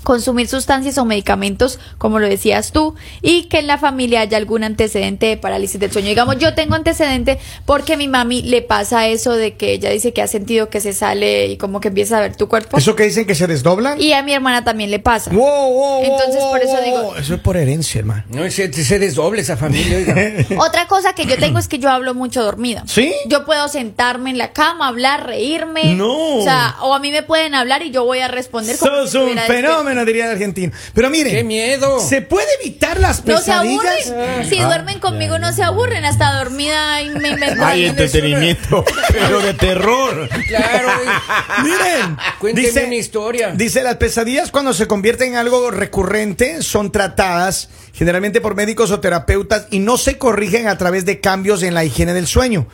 consumir 0.03 0.47
sustancias 0.47 0.97
o 0.97 1.05
medicamentos, 1.05 1.79
como 1.97 2.19
lo 2.19 2.27
decías 2.27 2.71
tú, 2.71 2.95
y 3.21 3.43
que 3.43 3.59
en 3.59 3.67
la 3.67 3.77
familia 3.77 4.21
haya 4.21 4.37
algún 4.37 4.63
antecedente 4.63 5.27
de 5.27 5.37
parálisis 5.37 5.79
del 5.79 5.91
sueño. 5.91 6.09
Digamos, 6.09 6.37
yo 6.37 6.53
tengo 6.53 6.75
antecedente 6.75 7.39
porque 7.65 7.93
a 7.93 7.97
mi 7.97 8.07
mami 8.07 8.41
le 8.41 8.61
pasa 8.61 9.07
eso 9.07 9.33
de 9.33 9.55
que 9.55 9.73
ella 9.73 9.89
dice 9.89 10.13
que 10.13 10.21
ha 10.21 10.27
sentido 10.27 10.69
que 10.69 10.81
se 10.81 10.93
sale 10.93 11.47
y 11.47 11.57
como 11.57 11.79
que 11.79 11.89
empieza 11.89 12.17
a 12.17 12.21
ver 12.21 12.35
tu 12.35 12.47
cuerpo. 12.47 12.77
¿Eso 12.77 12.95
que 12.95 13.03
dicen 13.03 13.25
que 13.25 13.35
se 13.35 13.47
desdoblan? 13.47 13.99
Y 14.01 14.13
a 14.13 14.23
mi 14.23 14.33
hermana 14.33 14.63
también 14.63 14.91
le 14.91 14.99
pasa. 14.99 15.31
Wow, 15.31 15.73
wow, 15.73 16.03
Entonces, 16.03 16.41
wow, 16.41 16.51
por 16.51 16.61
eso 16.61 16.73
wow, 16.73 16.83
digo-. 16.83 17.15
Eso 17.17 17.35
es 17.35 17.39
por 17.39 17.57
herencia, 17.57 17.99
hermano. 17.99 18.23
No, 18.29 18.49
se, 18.51 18.71
se 18.71 18.99
desdoble 18.99 19.41
esa 19.41 19.57
familia. 19.57 20.45
Otra 20.57 20.87
cosa 20.87 21.13
que 21.13 21.25
yo 21.25 21.37
tengo 21.37 21.59
es 21.59 21.67
que 21.67 21.79
yo 21.79 21.89
hablo 21.89 22.13
mucho 22.13 22.43
dormida. 22.43 22.83
¿Sí? 22.87 23.13
Yo 23.27 23.45
puedo 23.45 23.67
sentarme 23.67 24.29
en 24.29 24.37
la 24.37 24.51
cama, 24.51 24.87
hablar, 24.87 25.25
reírme. 25.25 25.95
No. 25.95 26.37
O 26.37 26.43
sea, 26.43 26.75
o 26.81 26.93
a 26.93 26.99
mí 26.99 27.11
me 27.11 27.23
pueden 27.23 27.55
hablar 27.55 27.83
y 27.83 27.91
yo 27.91 28.03
voy 28.05 28.19
a 28.19 28.27
responder 28.27 28.77
como 28.77 28.91
Sos 28.91 29.11
si 29.11 29.17
un 29.17 29.37
fenómeno, 29.37 29.92
fenómeno, 29.93 30.05
diría 30.05 30.25
el 30.25 30.31
argentino. 30.31 30.73
Pero 30.93 31.09
miren, 31.09 31.33
¡Qué 31.33 31.43
miedo! 31.43 31.99
¿se 31.99 32.21
puede 32.21 32.47
evitar 32.61 32.99
las 32.99 33.25
No 33.25 33.37
se 33.37 33.45
pesadillas? 33.45 34.07
aburren. 34.11 34.49
Si 34.49 34.59
duermen 34.59 34.99
conmigo, 34.99 35.39
no 35.39 35.53
se 35.53 35.63
aburren. 35.63 36.05
Hasta 36.05 36.33
dormida 36.35 37.01
y 37.01 37.09
me 37.09 37.29
invento. 37.29 37.65
Hay 37.65 37.83
Ay, 37.83 37.85
entretenimiento, 37.85 38.83
pero 39.11 39.39
de 39.41 39.53
terror. 39.53 40.29
Claro. 40.47 40.89
Miren, 41.63 42.17
Cuénteme 42.39 42.85
una 42.85 42.95
historia. 42.95 43.51
Dice, 43.55 43.83
las 43.83 43.95
pesadillas 43.95 44.51
cuando 44.51 44.73
se 44.73 44.87
convierten 44.87 45.33
en 45.33 45.37
algo 45.37 45.71
recurrente 45.71 46.61
son 46.61 46.91
tratadas 46.91 47.69
generalmente 47.93 48.41
por 48.41 48.55
médicos 48.55 48.91
o 48.91 48.99
terapeutas 48.99 49.67
y 49.69 49.79
no 49.79 49.97
se 49.97 50.17
corrigen 50.17 50.67
a 50.67 50.77
través 50.77 51.05
de 51.05 51.19
cambios 51.19 51.63
en 51.63 51.73
la 51.73 51.85
higiene 51.85 52.13
del 52.13 52.27
sueño. 52.27 52.67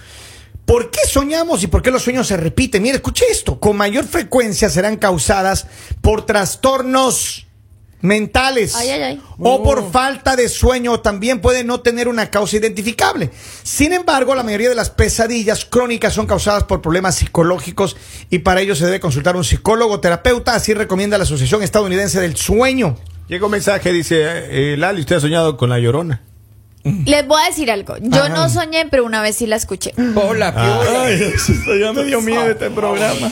¿Por 0.70 0.92
qué 0.92 1.00
soñamos 1.08 1.64
y 1.64 1.68
por 1.68 1.82
qué 1.82 1.90
los 1.90 2.04
sueños 2.04 2.28
se 2.28 2.38
repiten? 2.38 2.84
Mire, 2.84 2.98
escuche 2.98 3.26
esto. 3.32 3.60
Con 3.60 3.76
mayor 3.76 4.06
frecuencia 4.06 4.70
serán 4.70 4.98
causadas 4.98 5.66
por 6.00 6.28
trastornos 6.28 7.48
mentales 8.02 8.76
Ay, 8.76 8.90
ay, 8.92 9.02
ay. 9.02 9.22
o 9.40 9.64
por 9.64 9.92
falta 9.92 10.36
de 10.36 10.48
sueño 10.48 10.92
o 10.92 11.00
también 11.00 11.42
puede 11.42 11.64
no 11.64 11.80
tener 11.80 12.08
una 12.08 12.30
causa 12.30 12.58
identificable. 12.58 13.32
Sin 13.64 13.94
embargo, 13.94 14.36
la 14.36 14.44
mayoría 14.44 14.70
de 14.70 14.76
las 14.76 14.92
pesadillas 14.92 15.66
crónicas 15.66 16.14
son 16.14 16.28
causadas 16.28 16.66
por 16.66 16.84
problemas 16.84 17.16
psicológicos 17.16 17.98
y 18.30 18.38
para 18.38 18.62
ello 18.62 18.76
se 18.76 18.86
debe 18.86 19.00
consultar 19.00 19.34
a 19.34 19.40
un 19.40 19.46
psicólogo 19.46 19.96
o 19.96 20.00
terapeuta, 20.00 20.54
así 20.54 20.76
recomienda 20.76 21.18
la 21.18 21.24
Asociación 21.24 21.64
Estadounidense 21.64 22.22
del 22.22 22.38
Sueño. 22.38 22.96
Llega 23.28 23.44
un 23.44 23.52
mensaje, 23.54 23.92
dice, 23.92 24.22
eh, 24.24 24.78
Lali, 24.78 25.00
usted 25.00 25.16
ha 25.16 25.20
soñado 25.20 25.58
con 25.58 25.72
la 25.72 25.80
llorona. 25.80 26.29
Les 27.06 27.28
voy 27.28 27.42
a 27.42 27.48
decir 27.48 27.72
algo. 27.72 27.96
Yo 28.02 28.24
Ajá. 28.24 28.30
no 28.30 28.50
soñé, 28.50 28.86
pero 28.90 29.06
una 29.06 29.22
vez 29.22 29.36
sí 29.36 29.46
la 29.46 29.56
escuché. 29.56 29.94
Hola, 30.16 30.54
piola. 30.54 31.80
ya 31.80 31.94
me 31.94 32.04
dio 32.04 32.22
miedo 32.22 32.50
este 32.50 32.70
programa. 32.70 33.32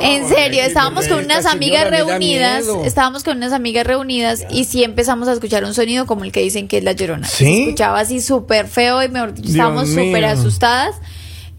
En 0.00 0.28
serio, 0.28 0.62
estábamos 0.62 1.06
con 1.08 1.24
unas 1.24 1.46
amigas 1.46 1.90
reunidas, 1.90 2.64
estábamos 2.84 3.24
con 3.24 3.36
unas 3.36 3.52
amigas 3.52 3.86
reunidas 3.86 4.44
y 4.50 4.64
sí 4.64 4.84
empezamos 4.84 5.28
a 5.28 5.32
escuchar 5.32 5.64
un 5.64 5.74
sonido 5.74 6.06
como 6.06 6.24
el 6.24 6.32
que 6.32 6.40
dicen 6.40 6.68
que 6.68 6.78
es 6.78 6.84
la 6.84 6.92
llorona. 6.92 7.26
¿Sí? 7.26 7.44
Se 7.44 7.62
escuchaba 7.62 8.00
así 8.00 8.20
súper 8.20 8.68
feo 8.68 9.02
y 9.02 9.08
mejor 9.08 9.34
estábamos 9.42 9.88
súper 9.88 10.24
asustadas. 10.24 10.96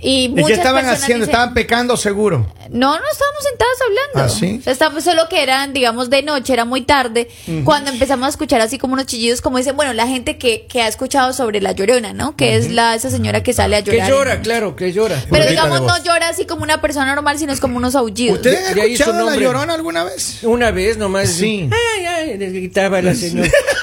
Y, 0.03 0.25
¿Y 0.37 0.43
qué 0.43 0.53
estaban 0.53 0.85
haciendo? 0.85 1.25
dicen- 1.25 1.31
Estaban 1.33 1.53
pecando 1.53 1.95
seguro. 1.97 2.45
No, 2.69 2.99
no 2.99 3.05
estábamos 3.11 3.43
sentadas 3.43 3.77
hablando. 3.87 4.33
¿Ah, 4.33 4.37
sí? 4.37 4.61
Estábamos 4.69 5.03
solo 5.03 5.29
que 5.29 5.41
eran, 5.41 5.71
digamos, 5.73 6.09
de 6.09 6.23
noche, 6.23 6.51
era 6.53 6.65
muy 6.65 6.81
tarde, 6.81 7.29
cuando 7.63 7.89
empezamos 7.91 8.25
a 8.27 8.29
escuchar 8.29 8.59
así 8.61 8.77
como 8.77 8.93
unos 8.93 9.05
chillidos, 9.05 9.41
como 9.41 9.57
dicen, 9.57 9.75
bueno, 9.75 9.93
la 9.93 10.07
gente 10.07 10.37
que, 10.37 10.65
que 10.67 10.81
ha 10.81 10.87
escuchado 10.87 11.31
sobre 11.33 11.61
la 11.61 11.71
llorona, 11.71 12.13
¿no? 12.13 12.35
Que 12.35 12.55
es 12.57 12.69
la 12.71 12.95
esa 12.95 13.09
señora 13.09 13.43
que 13.43 13.53
sale 13.53 13.77
a 13.77 13.83
Que 13.83 13.91
llorar. 13.93 14.09
llora, 14.09 14.41
claro, 14.41 14.75
que 14.75 14.91
llora. 14.91 15.23
Pero 15.29 15.49
digamos, 15.49 15.81
no 15.81 16.03
llora 16.03 16.29
así 16.29 16.45
como 16.45 16.63
una 16.63 16.81
persona 16.81 17.13
normal, 17.15 17.37
sino 17.39 17.53
es 17.53 17.59
como 17.59 17.77
unos 17.77 17.95
aullidos. 17.95 18.37
¿Ustedes 18.37 18.69
han 18.71 18.77
escuchado 18.79 19.29
la 19.29 19.35
llorona 19.37 19.73
alguna 19.73 20.03
vez? 20.03 20.39
Una 20.43 20.71
vez 20.71 20.97
nomás. 20.97 21.29
Sí. 21.29 21.69
Ay, 21.71 22.05
ay, 22.05 22.37
gritaba 22.37 23.01
la 23.01 23.13
señora. 23.15 23.49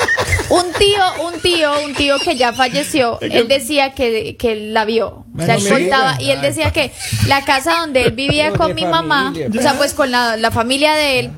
Un 0.51 0.65
tío, 0.73 1.03
un 1.27 1.41
tío, 1.41 1.71
un 1.85 1.95
tío 1.95 2.17
que 2.19 2.37
ya 2.37 2.53
falleció, 2.53 3.19
él 3.21 3.47
decía 3.47 3.93
que, 3.93 4.37
que 4.37 4.53
él 4.53 4.75
la 4.75 4.85
vio. 4.85 5.25
O 5.39 5.43
sea, 5.43 5.55
él 5.55 5.69
contaba, 5.69 6.21
y 6.21 6.31
él 6.31 6.41
decía 6.41 6.73
que 6.73 6.91
la 7.29 7.45
casa 7.45 7.79
donde 7.81 8.03
él 8.03 8.13
vivía 8.13 8.51
con 8.53 8.75
mi 8.75 8.85
mamá, 8.85 9.33
o 9.57 9.63
sea, 9.63 9.75
pues 9.75 9.95
con 9.95 10.11
la, 10.11 10.37
la 10.37 10.51
familia 10.51 10.95
de 10.95 11.21
él, 11.21 11.31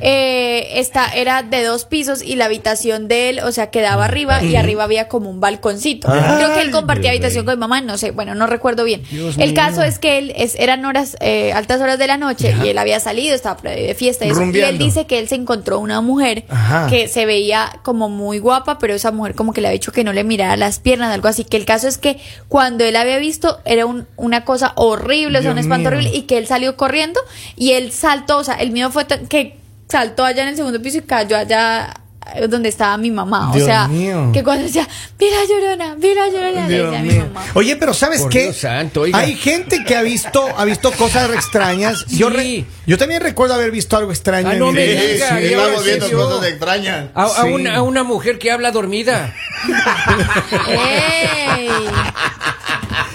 eh, 0.00 0.78
esta 0.80 1.06
era 1.14 1.42
de 1.42 1.64
dos 1.64 1.84
pisos 1.84 2.22
y 2.22 2.36
la 2.36 2.46
habitación 2.46 3.08
de 3.08 3.30
él, 3.30 3.40
o 3.40 3.52
sea, 3.52 3.70
quedaba 3.70 4.04
arriba 4.04 4.42
y 4.42 4.56
arriba 4.56 4.84
había 4.84 5.08
como 5.08 5.30
un 5.30 5.40
balconcito. 5.40 6.08
Creo 6.08 6.54
que 6.54 6.60
él 6.62 6.70
compartía 6.70 7.10
habitación 7.10 7.44
con 7.44 7.54
mi 7.54 7.60
mamá, 7.60 7.80
no 7.80 7.98
sé, 7.98 8.10
bueno, 8.10 8.34
no 8.34 8.46
recuerdo 8.46 8.84
bien. 8.84 9.02
el 9.38 9.54
caso 9.54 9.82
es 9.82 9.98
que 9.98 10.18
él 10.18 10.32
es, 10.36 10.54
eran 10.56 10.84
horas, 10.84 11.16
eh, 11.20 11.52
altas 11.52 11.80
horas 11.80 11.98
de 11.98 12.06
la 12.06 12.16
noche 12.16 12.54
y 12.64 12.68
él 12.68 12.78
había 12.78 13.00
salido, 13.00 13.34
estaba 13.34 13.60
de 13.62 13.94
fiesta 13.94 14.24
y 14.26 14.30
eso, 14.30 14.42
y 14.44 14.60
él 14.60 14.78
dice 14.78 15.06
que 15.06 15.18
él 15.18 15.28
se 15.28 15.34
encontró 15.34 15.78
una 15.80 16.00
mujer 16.00 16.44
Ajá. 16.48 16.86
que 16.88 17.08
se 17.08 17.26
veía 17.26 17.80
como 17.82 18.08
muy 18.08 18.38
guapa, 18.38 18.78
pero 18.78 18.94
esa 18.94 19.10
mujer 19.10 19.34
como 19.34 19.52
que 19.52 19.60
le 19.60 19.68
había 19.68 19.78
dicho 19.78 19.92
que 19.92 20.04
no 20.04 20.12
le 20.12 20.24
mirara 20.24 20.56
las 20.56 20.78
piernas, 20.78 21.12
algo 21.12 21.28
así. 21.28 21.44
Que 21.44 21.56
el 21.56 21.64
caso 21.64 21.88
es 21.88 21.98
que 21.98 22.18
cuando 22.48 22.84
él 22.84 22.96
había 22.96 23.18
visto 23.18 23.60
era 23.64 23.86
un- 23.86 24.06
una 24.16 24.44
cosa 24.44 24.72
horrible, 24.76 25.38
o 25.38 25.42
sea, 25.42 25.50
un 25.52 25.58
espanto 25.58 25.90
mío. 25.90 25.98
horrible, 25.98 26.16
y 26.16 26.22
que 26.22 26.38
él 26.38 26.46
salió 26.46 26.76
corriendo 26.76 27.20
y 27.56 27.72
él 27.72 27.92
saltó, 27.92 28.38
o 28.38 28.44
sea, 28.44 28.54
el 28.54 28.70
mío 28.70 28.90
fue 28.90 29.06
que 29.28 29.57
saltó 29.88 30.24
allá 30.24 30.42
en 30.42 30.48
el 30.48 30.56
segundo 30.56 30.80
piso 30.82 30.98
y 30.98 31.02
cayó 31.02 31.36
allá 31.36 31.94
eh, 32.34 32.46
donde 32.46 32.68
estaba 32.68 32.96
mi 32.98 33.10
mamá. 33.10 33.50
Dios 33.54 33.62
o 33.62 33.66
sea, 33.66 33.88
mío. 33.88 34.30
que 34.34 34.44
cuando 34.44 34.64
decía, 34.64 34.86
mira 35.18 35.36
llorona, 35.48 35.94
mira 35.94 36.28
llorona, 36.28 36.66
le 36.68 36.74
decía 36.82 36.98
a 36.98 37.02
mi 37.02 37.14
mamá. 37.14 37.42
Oye, 37.54 37.76
pero 37.76 37.94
¿sabes 37.94 38.20
Por 38.20 38.30
qué? 38.30 38.42
Dios 38.44 38.56
santo, 38.58 39.00
oiga. 39.02 39.18
Hay 39.18 39.34
gente 39.34 39.82
que 39.84 39.96
ha 39.96 40.02
visto, 40.02 40.46
ha 40.56 40.64
visto 40.66 40.92
cosas 40.92 41.30
extrañas. 41.30 42.04
Yo, 42.08 42.28
Sí. 42.30 42.36
re- 42.36 42.64
yo 42.86 42.98
también 42.98 43.22
recuerdo 43.22 43.54
haber 43.54 43.70
visto 43.70 43.96
algo 43.96 44.10
extraño. 44.10 44.50
Ah, 44.50 44.54
no 44.54 44.72
me 44.72 44.86
vida. 44.86 45.00
diga, 45.00 45.38
sí, 45.38 45.44
estamos 45.46 45.80
sí 45.82 45.86
viendo 45.88 46.08
yo. 46.10 46.18
cosas 46.28 46.48
extrañas. 46.48 47.06
A, 47.14 47.24
a 47.24 47.28
Sí. 47.44 47.48
una, 47.52 47.76
a 47.76 47.82
una 47.82 48.02
mujer 48.04 48.38
que 48.38 48.50
habla 48.50 48.72
dormida. 48.72 49.34
¡Ey! 50.68 51.68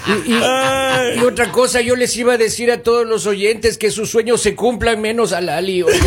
Y, 0.06 0.32
y- 0.32 1.18
y 1.18 1.24
otra 1.24 1.50
cosa, 1.52 1.80
yo 1.80 1.96
les 1.96 2.16
iba 2.16 2.34
a 2.34 2.36
decir 2.38 2.70
a 2.70 2.82
todos 2.82 3.06
los 3.06 3.26
oyentes 3.26 3.78
que 3.78 3.90
sus 3.90 4.10
sueños 4.10 4.40
se 4.42 4.54
cumplan 4.54 5.00
menos 5.00 5.32
a 5.32 5.40
Lali. 5.40 5.82
oiga. 5.82 5.98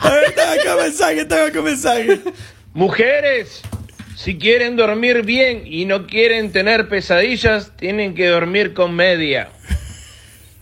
A 0.00 0.10
ver, 0.10 0.34
tengo 0.34 0.50
acá 0.52 0.76
mensaje, 0.82 1.24
tengo 1.24 1.46
acá 1.46 1.62
mensaje. 1.62 2.20
Mujeres, 2.74 3.62
si 4.16 4.36
quieren 4.38 4.76
dormir 4.76 5.22
bien 5.24 5.62
y 5.66 5.84
no 5.84 6.06
quieren 6.06 6.52
tener 6.52 6.88
pesadillas, 6.88 7.72
tienen 7.76 8.14
que 8.14 8.26
dormir 8.28 8.74
con 8.74 8.94
media. 8.94 9.48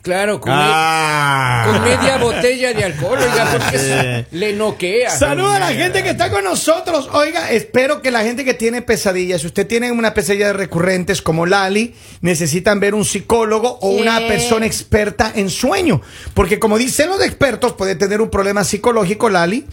Claro, 0.06 0.40
con, 0.40 0.52
me- 0.52 0.58
Ah. 0.62 1.64
con 1.66 1.82
media 1.82 2.16
botella 2.18 2.72
de 2.72 2.84
alcohol, 2.84 3.18
oiga, 3.18 3.48
porque 3.50 3.76
se- 3.76 4.26
le 4.30 4.52
noquea. 4.52 5.10
Saluda 5.10 5.56
a 5.56 5.58
la 5.58 5.72
gente 5.72 6.04
que 6.04 6.10
está 6.10 6.30
con 6.30 6.44
nosotros. 6.44 7.08
Oiga, 7.12 7.50
espero 7.50 8.00
que 8.02 8.12
la 8.12 8.22
gente 8.22 8.44
que 8.44 8.54
tiene 8.54 8.82
pesadillas, 8.82 9.40
si 9.40 9.48
usted 9.48 9.66
tiene 9.66 9.90
una 9.90 10.14
pesadilla 10.14 10.52
recurrentes 10.52 11.20
como 11.22 11.44
Lali, 11.44 11.92
necesitan 12.20 12.78
ver 12.78 12.94
un 12.94 13.04
psicólogo 13.04 13.78
o 13.82 13.88
una 13.88 14.18
Sí. 14.18 14.24
persona 14.28 14.64
experta 14.64 15.32
en 15.34 15.50
sueño. 15.50 16.00
Porque 16.34 16.60
como 16.60 16.78
dicen 16.78 17.08
los 17.08 17.20
expertos, 17.24 17.72
puede 17.72 17.96
tener 17.96 18.20
un 18.20 18.30
problema 18.30 18.62
psicológico, 18.62 19.28
Lali, 19.28 19.66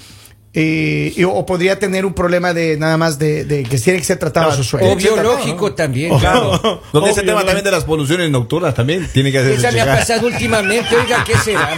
eh, 0.56 1.12
y, 1.16 1.24
o 1.24 1.44
podría 1.48 1.80
tener 1.80 2.06
un 2.06 2.14
problema 2.14 2.54
de 2.54 2.78
nada 2.78 2.96
más 2.96 3.18
de, 3.18 3.44
de 3.44 3.64
que 3.64 3.80
tiene 3.80 3.98
que 3.98 4.06
ser 4.06 4.20
tratado 4.20 4.48
claro, 4.48 4.62
a 4.62 4.64
su 4.64 4.64
sueño. 4.64 4.92
O 4.92 4.96
biológico 4.96 5.70
¿no? 5.70 5.76
también, 5.76 6.12
oh, 6.12 6.20
claro. 6.20 6.52
Oh, 6.52 6.60
oh, 6.68 6.82
Donde 6.94 7.10
ese 7.10 7.24
tema 7.24 7.44
también 7.44 7.64
de 7.64 7.72
las 7.72 7.86
poluciones 7.86 8.30
nocturnas 8.30 8.76
también 8.76 9.10
tiene 9.12 9.32
que 9.32 9.40
hacerse 9.40 9.68
Esa 9.68 9.72
me 9.72 9.82
ha 9.82 9.86
pasado 9.98 10.28
últimamente, 10.28 10.96
oiga, 10.96 11.24
¿qué 11.24 11.36
será? 11.38 11.70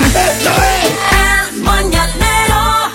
Esto 0.00 0.50
es 0.50 1.54
El 1.54 1.62
Mañanero. 1.62 2.85